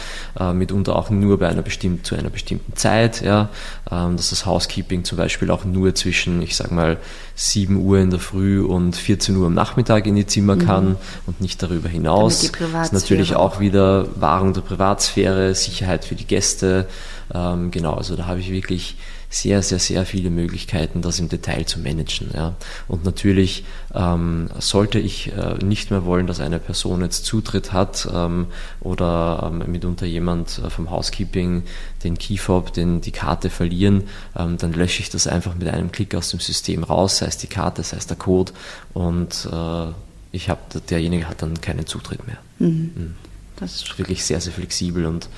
mitunter 0.53 0.96
auch 0.96 1.11
nur 1.11 1.38
bei 1.38 1.49
einer 1.49 1.62
bestimmten, 1.62 2.05
zu 2.05 2.14
einer 2.14 2.31
bestimmten 2.31 2.77
Zeit, 2.77 3.23
ja, 3.23 3.49
dass 3.88 4.31
das 4.31 4.46
Housekeeping 4.46 5.05
zum 5.05 5.18
Beispiel 5.18 5.51
auch 5.51 5.64
nur 5.64 5.94
zwischen, 5.94 6.42
ich 6.42 6.57
sag 6.57 6.70
mal, 6.70 6.99
7 7.40 7.76
Uhr 7.76 7.98
in 7.98 8.11
der 8.11 8.20
Früh 8.20 8.62
und 8.62 8.94
14 8.94 9.35
Uhr 9.35 9.46
am 9.46 9.55
Nachmittag 9.55 10.07
in 10.07 10.14
die 10.14 10.26
Zimmer 10.26 10.57
mhm. 10.57 10.61
kann 10.61 10.96
und 11.24 11.40
nicht 11.40 11.62
darüber 11.62 11.88
hinaus. 11.88 12.53
Das 12.53 12.87
ist 12.88 12.92
natürlich 12.92 13.35
auch 13.35 13.61
wieder 13.61 14.09
Wahrung 14.20 14.53
der 14.53 14.61
Privatsphäre, 14.61 15.55
Sicherheit 15.55 16.05
für 16.05 16.14
die 16.14 16.26
Gäste. 16.26 16.87
Ähm, 17.33 17.70
genau, 17.70 17.94
also 17.94 18.14
da 18.14 18.26
habe 18.26 18.40
ich 18.40 18.50
wirklich 18.50 18.96
sehr, 19.32 19.62
sehr, 19.62 19.78
sehr 19.78 20.04
viele 20.04 20.28
Möglichkeiten, 20.28 21.02
das 21.02 21.20
im 21.20 21.28
Detail 21.28 21.64
zu 21.64 21.78
managen. 21.78 22.30
Ja. 22.34 22.56
Und 22.88 23.04
natürlich 23.04 23.64
ähm, 23.94 24.50
sollte 24.58 24.98
ich 24.98 25.32
äh, 25.32 25.54
nicht 25.64 25.92
mehr 25.92 26.04
wollen, 26.04 26.26
dass 26.26 26.40
eine 26.40 26.58
Person 26.58 27.00
jetzt 27.02 27.24
Zutritt 27.24 27.72
hat 27.72 28.08
ähm, 28.12 28.46
oder 28.80 29.50
ähm, 29.52 29.70
mitunter 29.70 30.04
jemand 30.04 30.58
äh, 30.58 30.68
vom 30.68 30.90
Housekeeping 30.90 31.62
den 32.02 32.18
Keyfob, 32.18 32.72
den, 32.72 33.00
die 33.00 33.12
Karte 33.12 33.50
verlieren, 33.50 34.08
ähm, 34.36 34.56
dann 34.58 34.72
lösche 34.72 35.00
ich 35.00 35.10
das 35.10 35.28
einfach 35.28 35.54
mit 35.54 35.68
einem 35.68 35.92
Klick 35.92 36.14
aus 36.16 36.30
dem 36.30 36.40
System 36.40 36.82
raus, 36.82 37.18
sei 37.18 37.26
es 37.26 37.38
die 37.38 37.46
Karte, 37.46 37.84
sei 37.84 37.98
es 37.98 38.08
der 38.08 38.16
Code 38.16 38.52
und 38.94 39.48
äh, 39.50 39.92
ich 40.32 40.48
habe, 40.48 40.60
derjenige 40.88 41.28
hat 41.28 41.42
dann 41.42 41.60
keinen 41.60 41.86
Zutritt 41.86 42.26
mehr. 42.26 42.38
Mhm. 42.58 42.92
Mhm. 42.94 43.14
Das 43.56 43.74
ist 43.76 43.98
wirklich 43.98 44.24
sehr, 44.24 44.40
sehr 44.40 44.52
flexibel. 44.52 45.04
Und 45.04 45.28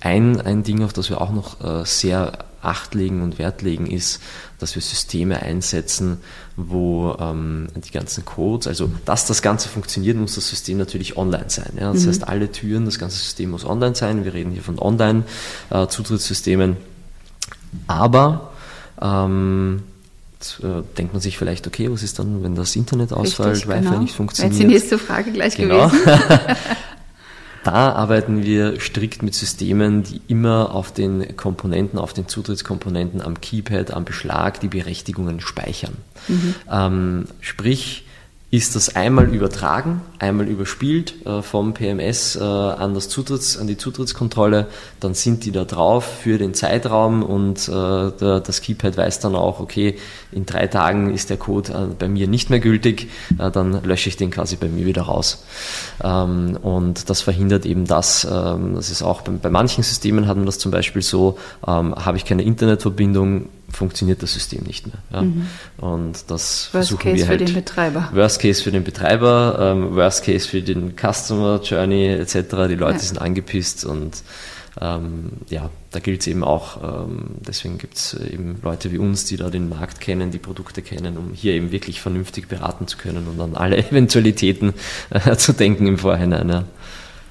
ein, 0.00 0.40
ein 0.40 0.62
Ding, 0.62 0.84
auf 0.84 0.92
das 0.92 1.10
wir 1.10 1.20
auch 1.20 1.32
noch 1.32 1.60
äh, 1.64 1.84
sehr 1.84 2.44
Acht 2.62 2.94
legen 2.94 3.22
und 3.22 3.38
Wert 3.38 3.62
legen, 3.62 3.86
ist, 3.86 4.20
dass 4.58 4.74
wir 4.74 4.82
Systeme 4.82 5.42
einsetzen, 5.42 6.18
wo 6.56 7.16
ähm, 7.18 7.68
die 7.74 7.90
ganzen 7.90 8.24
Codes, 8.24 8.66
also 8.66 8.90
dass 9.04 9.26
das 9.26 9.42
Ganze 9.42 9.68
funktioniert, 9.68 10.16
muss 10.16 10.36
das 10.36 10.48
System 10.48 10.78
natürlich 10.78 11.16
online 11.16 11.48
sein. 11.48 11.72
Ja? 11.78 11.92
Das 11.92 12.04
mhm. 12.04 12.08
heißt, 12.08 12.28
alle 12.28 12.52
Türen, 12.52 12.84
das 12.84 12.98
ganze 12.98 13.18
System 13.18 13.50
muss 13.50 13.64
online 13.64 13.94
sein. 13.94 14.24
Wir 14.24 14.32
reden 14.34 14.52
hier 14.52 14.62
von 14.62 14.78
Online-Zutrittssystemen. 14.78 16.76
Aber 17.86 18.52
ähm, 19.00 19.82
äh, 20.62 20.82
denkt 20.98 21.12
man 21.12 21.20
sich 21.20 21.38
vielleicht, 21.38 21.66
okay, 21.66 21.90
was 21.90 22.02
ist 22.02 22.18
dann, 22.18 22.42
wenn 22.42 22.54
das 22.54 22.76
Internet 22.76 23.12
ausfällt, 23.12 23.56
Richtig, 23.56 23.68
Wi-Fi 23.68 23.80
genau. 23.80 23.98
nicht 23.98 24.14
funktioniert? 24.14 24.58
Wäre 24.58 24.68
die 24.68 24.74
nächste 24.74 24.98
Frage 24.98 25.32
gleich 25.32 25.56
genau. 25.56 25.88
gewesen. 25.88 26.06
Da 27.64 27.92
arbeiten 27.92 28.42
wir 28.42 28.80
strikt 28.80 29.22
mit 29.22 29.34
Systemen, 29.34 30.02
die 30.02 30.20
immer 30.26 30.74
auf 30.74 30.92
den 30.92 31.36
Komponenten, 31.36 31.98
auf 31.98 32.12
den 32.12 32.26
Zutrittskomponenten 32.26 33.20
am 33.20 33.40
Keypad, 33.40 33.92
am 33.92 34.04
Beschlag 34.04 34.60
die 34.60 34.68
Berechtigungen 34.68 35.40
speichern. 35.40 35.96
Mhm. 36.28 36.54
Ähm, 36.70 37.24
sprich, 37.40 38.04
ist 38.52 38.76
das 38.76 38.94
einmal 38.96 39.34
übertragen, 39.34 40.02
einmal 40.18 40.46
überspielt 40.46 41.24
äh, 41.24 41.40
vom 41.40 41.72
PMS 41.72 42.36
äh, 42.36 42.42
an, 42.42 42.92
das 42.92 43.08
Zutritts, 43.08 43.56
an 43.56 43.66
die 43.66 43.78
Zutrittskontrolle, 43.78 44.66
dann 45.00 45.14
sind 45.14 45.46
die 45.46 45.52
da 45.52 45.64
drauf 45.64 46.04
für 46.04 46.36
den 46.36 46.52
Zeitraum 46.52 47.22
und 47.22 47.66
äh, 47.66 47.72
der, 47.72 48.40
das 48.40 48.60
Keypad 48.60 48.98
weiß 48.98 49.20
dann 49.20 49.36
auch, 49.36 49.58
okay, 49.58 49.96
in 50.32 50.44
drei 50.44 50.66
Tagen 50.66 51.14
ist 51.14 51.30
der 51.30 51.38
Code 51.38 51.72
äh, 51.72 51.94
bei 51.98 52.08
mir 52.08 52.28
nicht 52.28 52.50
mehr 52.50 52.60
gültig, 52.60 53.08
äh, 53.38 53.50
dann 53.50 53.82
lösche 53.84 54.10
ich 54.10 54.18
den 54.18 54.30
quasi 54.30 54.56
bei 54.56 54.68
mir 54.68 54.84
wieder 54.84 55.04
raus. 55.04 55.46
Ähm, 56.04 56.58
und 56.60 57.08
das 57.08 57.22
verhindert 57.22 57.64
eben 57.64 57.86
das, 57.86 58.28
ähm, 58.30 58.74
das 58.74 58.90
ist 58.90 59.00
auch 59.00 59.22
bei, 59.22 59.32
bei 59.32 59.48
manchen 59.48 59.82
Systemen 59.82 60.26
hat 60.26 60.36
man 60.36 60.44
das 60.44 60.58
zum 60.58 60.70
Beispiel 60.70 61.00
so, 61.00 61.38
ähm, 61.66 61.94
habe 61.94 62.18
ich 62.18 62.26
keine 62.26 62.42
Internetverbindung, 62.42 63.48
funktioniert 63.72 64.22
das 64.22 64.32
System 64.32 64.64
nicht 64.64 64.86
mehr. 64.86 64.98
Ja. 65.12 65.22
Mhm. 65.22 65.46
Und 65.78 66.30
das 66.30 66.30
Worst 66.30 66.70
versuchen 66.70 67.02
Case 67.02 67.16
wir 67.16 67.28
halt. 67.28 67.40
Worst 67.40 67.50
Case 67.50 67.52
für 67.52 67.52
den 67.52 67.64
Betreiber. 67.64 68.08
Worst 68.12 68.40
Case 68.40 68.62
für 68.62 68.70
den 68.70 68.84
Betreiber, 68.84 69.58
ähm, 69.60 69.96
Worst 69.96 70.24
Case 70.24 70.48
für 70.48 70.62
den 70.62 70.94
Customer 70.96 71.60
Journey 71.62 72.08
etc. 72.08 72.34
Die 72.68 72.74
Leute 72.74 72.94
ja. 72.94 72.98
sind 72.98 73.20
angepisst 73.20 73.84
und 73.84 74.22
ähm, 74.80 75.32
ja, 75.50 75.70
da 75.90 75.98
gilt 75.98 76.22
es 76.22 76.26
eben 76.26 76.44
auch, 76.44 76.82
ähm, 76.82 77.26
deswegen 77.46 77.76
gibt 77.76 77.96
es 77.96 78.14
eben 78.14 78.58
Leute 78.62 78.90
wie 78.90 78.98
uns, 78.98 79.26
die 79.26 79.36
da 79.36 79.50
den 79.50 79.68
Markt 79.68 80.00
kennen, 80.00 80.30
die 80.30 80.38
Produkte 80.38 80.80
kennen, 80.80 81.18
um 81.18 81.32
hier 81.34 81.52
eben 81.52 81.72
wirklich 81.72 82.00
vernünftig 82.00 82.48
beraten 82.48 82.86
zu 82.86 82.96
können 82.96 83.26
und 83.28 83.40
an 83.40 83.54
alle 83.54 83.76
Eventualitäten 83.90 84.72
äh, 85.10 85.36
zu 85.36 85.52
denken 85.52 85.86
im 85.86 85.98
Vorhinein. 85.98 86.48
Ja. 86.48 86.64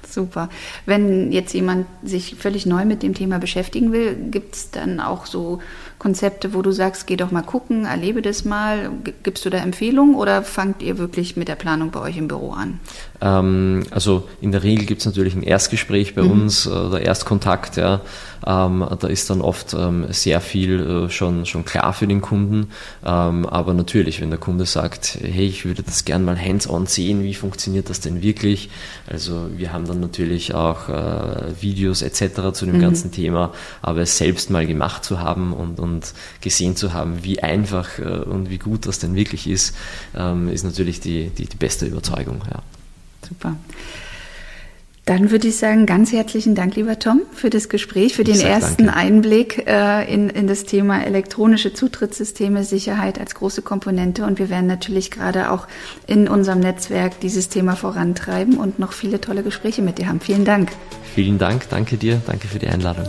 Super. 0.08 0.50
Wenn 0.84 1.32
jetzt 1.32 1.54
jemand 1.54 1.86
sich 2.04 2.36
völlig 2.36 2.66
neu 2.66 2.84
mit 2.84 3.02
dem 3.02 3.14
Thema 3.14 3.38
beschäftigen 3.38 3.92
will, 3.92 4.14
gibt 4.30 4.54
es 4.54 4.70
dann 4.70 5.00
auch 5.00 5.26
so 5.26 5.60
Konzepte, 6.02 6.52
wo 6.52 6.62
du 6.62 6.72
sagst, 6.72 7.06
geh 7.06 7.14
doch 7.14 7.30
mal 7.30 7.42
gucken, 7.42 7.84
erlebe 7.84 8.22
das 8.22 8.44
mal. 8.44 8.90
Gibst 9.22 9.44
du 9.44 9.50
da 9.50 9.58
Empfehlungen 9.58 10.16
oder 10.16 10.42
fangt 10.42 10.82
ihr 10.82 10.98
wirklich 10.98 11.36
mit 11.36 11.46
der 11.46 11.54
Planung 11.54 11.92
bei 11.92 12.00
euch 12.00 12.16
im 12.16 12.26
Büro 12.26 12.50
an? 12.50 12.80
Ähm, 13.22 13.84
also 13.90 14.28
in 14.40 14.52
der 14.52 14.62
Regel 14.62 14.84
gibt 14.84 15.00
es 15.00 15.06
natürlich 15.06 15.34
ein 15.34 15.42
Erstgespräch 15.42 16.14
bei 16.14 16.22
mhm. 16.22 16.30
uns, 16.32 16.66
äh, 16.66 16.90
der 16.90 17.02
Erstkontakt. 17.02 17.76
Ja. 17.76 18.00
Ähm, 18.44 18.84
da 18.98 19.06
ist 19.06 19.30
dann 19.30 19.40
oft 19.40 19.72
ähm, 19.72 20.06
sehr 20.10 20.40
viel 20.40 20.80
äh, 20.80 21.10
schon, 21.10 21.46
schon 21.46 21.64
klar 21.64 21.92
für 21.92 22.08
den 22.08 22.20
Kunden. 22.20 22.70
Ähm, 23.06 23.46
aber 23.46 23.72
natürlich, 23.72 24.20
wenn 24.20 24.30
der 24.30 24.40
Kunde 24.40 24.66
sagt, 24.66 25.18
hey, 25.22 25.46
ich 25.46 25.64
würde 25.64 25.84
das 25.84 26.04
gern 26.04 26.24
mal 26.24 26.36
hands-on 26.36 26.86
sehen, 26.86 27.22
wie 27.22 27.34
funktioniert 27.34 27.88
das 27.88 28.00
denn 28.00 28.20
wirklich? 28.20 28.68
Also 29.06 29.46
wir 29.56 29.72
haben 29.72 29.86
dann 29.86 30.00
natürlich 30.00 30.54
auch 30.54 30.88
äh, 30.88 31.52
Videos 31.60 32.02
etc. 32.02 32.52
zu 32.52 32.66
dem 32.66 32.78
mhm. 32.78 32.80
ganzen 32.80 33.12
Thema, 33.12 33.52
aber 33.80 34.00
es 34.00 34.18
selbst 34.18 34.50
mal 34.50 34.66
gemacht 34.66 35.04
zu 35.04 35.20
haben 35.20 35.52
und, 35.52 35.78
und 35.78 35.92
und 35.92 36.14
gesehen 36.40 36.76
zu 36.76 36.92
haben, 36.92 37.22
wie 37.22 37.42
einfach 37.42 37.98
äh, 37.98 38.02
und 38.02 38.50
wie 38.50 38.58
gut 38.58 38.86
das 38.86 38.98
denn 38.98 39.14
wirklich 39.14 39.46
ist, 39.46 39.74
ähm, 40.16 40.48
ist 40.48 40.64
natürlich 40.64 41.00
die, 41.00 41.30
die, 41.30 41.46
die 41.46 41.56
beste 41.56 41.86
Überzeugung. 41.86 42.42
Ja. 42.50 42.62
Super. 43.26 43.56
Dann 45.04 45.32
würde 45.32 45.48
ich 45.48 45.56
sagen, 45.56 45.84
ganz 45.84 46.12
herzlichen 46.12 46.54
Dank, 46.54 46.76
lieber 46.76 46.96
Tom, 46.96 47.22
für 47.32 47.50
das 47.50 47.68
Gespräch, 47.68 48.14
für 48.14 48.22
ich 48.22 48.38
den 48.38 48.46
ersten 48.46 48.86
danke. 48.86 48.96
Einblick 48.96 49.66
äh, 49.66 50.12
in, 50.12 50.30
in 50.30 50.46
das 50.46 50.64
Thema 50.64 51.04
elektronische 51.04 51.74
Zutrittssysteme, 51.74 52.62
Sicherheit 52.62 53.18
als 53.18 53.34
große 53.34 53.62
Komponente. 53.62 54.24
Und 54.24 54.38
wir 54.38 54.48
werden 54.48 54.68
natürlich 54.68 55.10
gerade 55.10 55.50
auch 55.50 55.66
in 56.06 56.28
unserem 56.28 56.60
Netzwerk 56.60 57.18
dieses 57.18 57.48
Thema 57.48 57.74
vorantreiben 57.74 58.58
und 58.58 58.78
noch 58.78 58.92
viele 58.92 59.20
tolle 59.20 59.42
Gespräche 59.42 59.82
mit 59.82 59.98
dir 59.98 60.06
haben. 60.06 60.20
Vielen 60.20 60.44
Dank. 60.44 60.70
Vielen 61.16 61.38
Dank, 61.38 61.68
danke 61.68 61.96
dir, 61.96 62.22
danke 62.24 62.46
für 62.46 62.60
die 62.60 62.68
Einladung. 62.68 63.08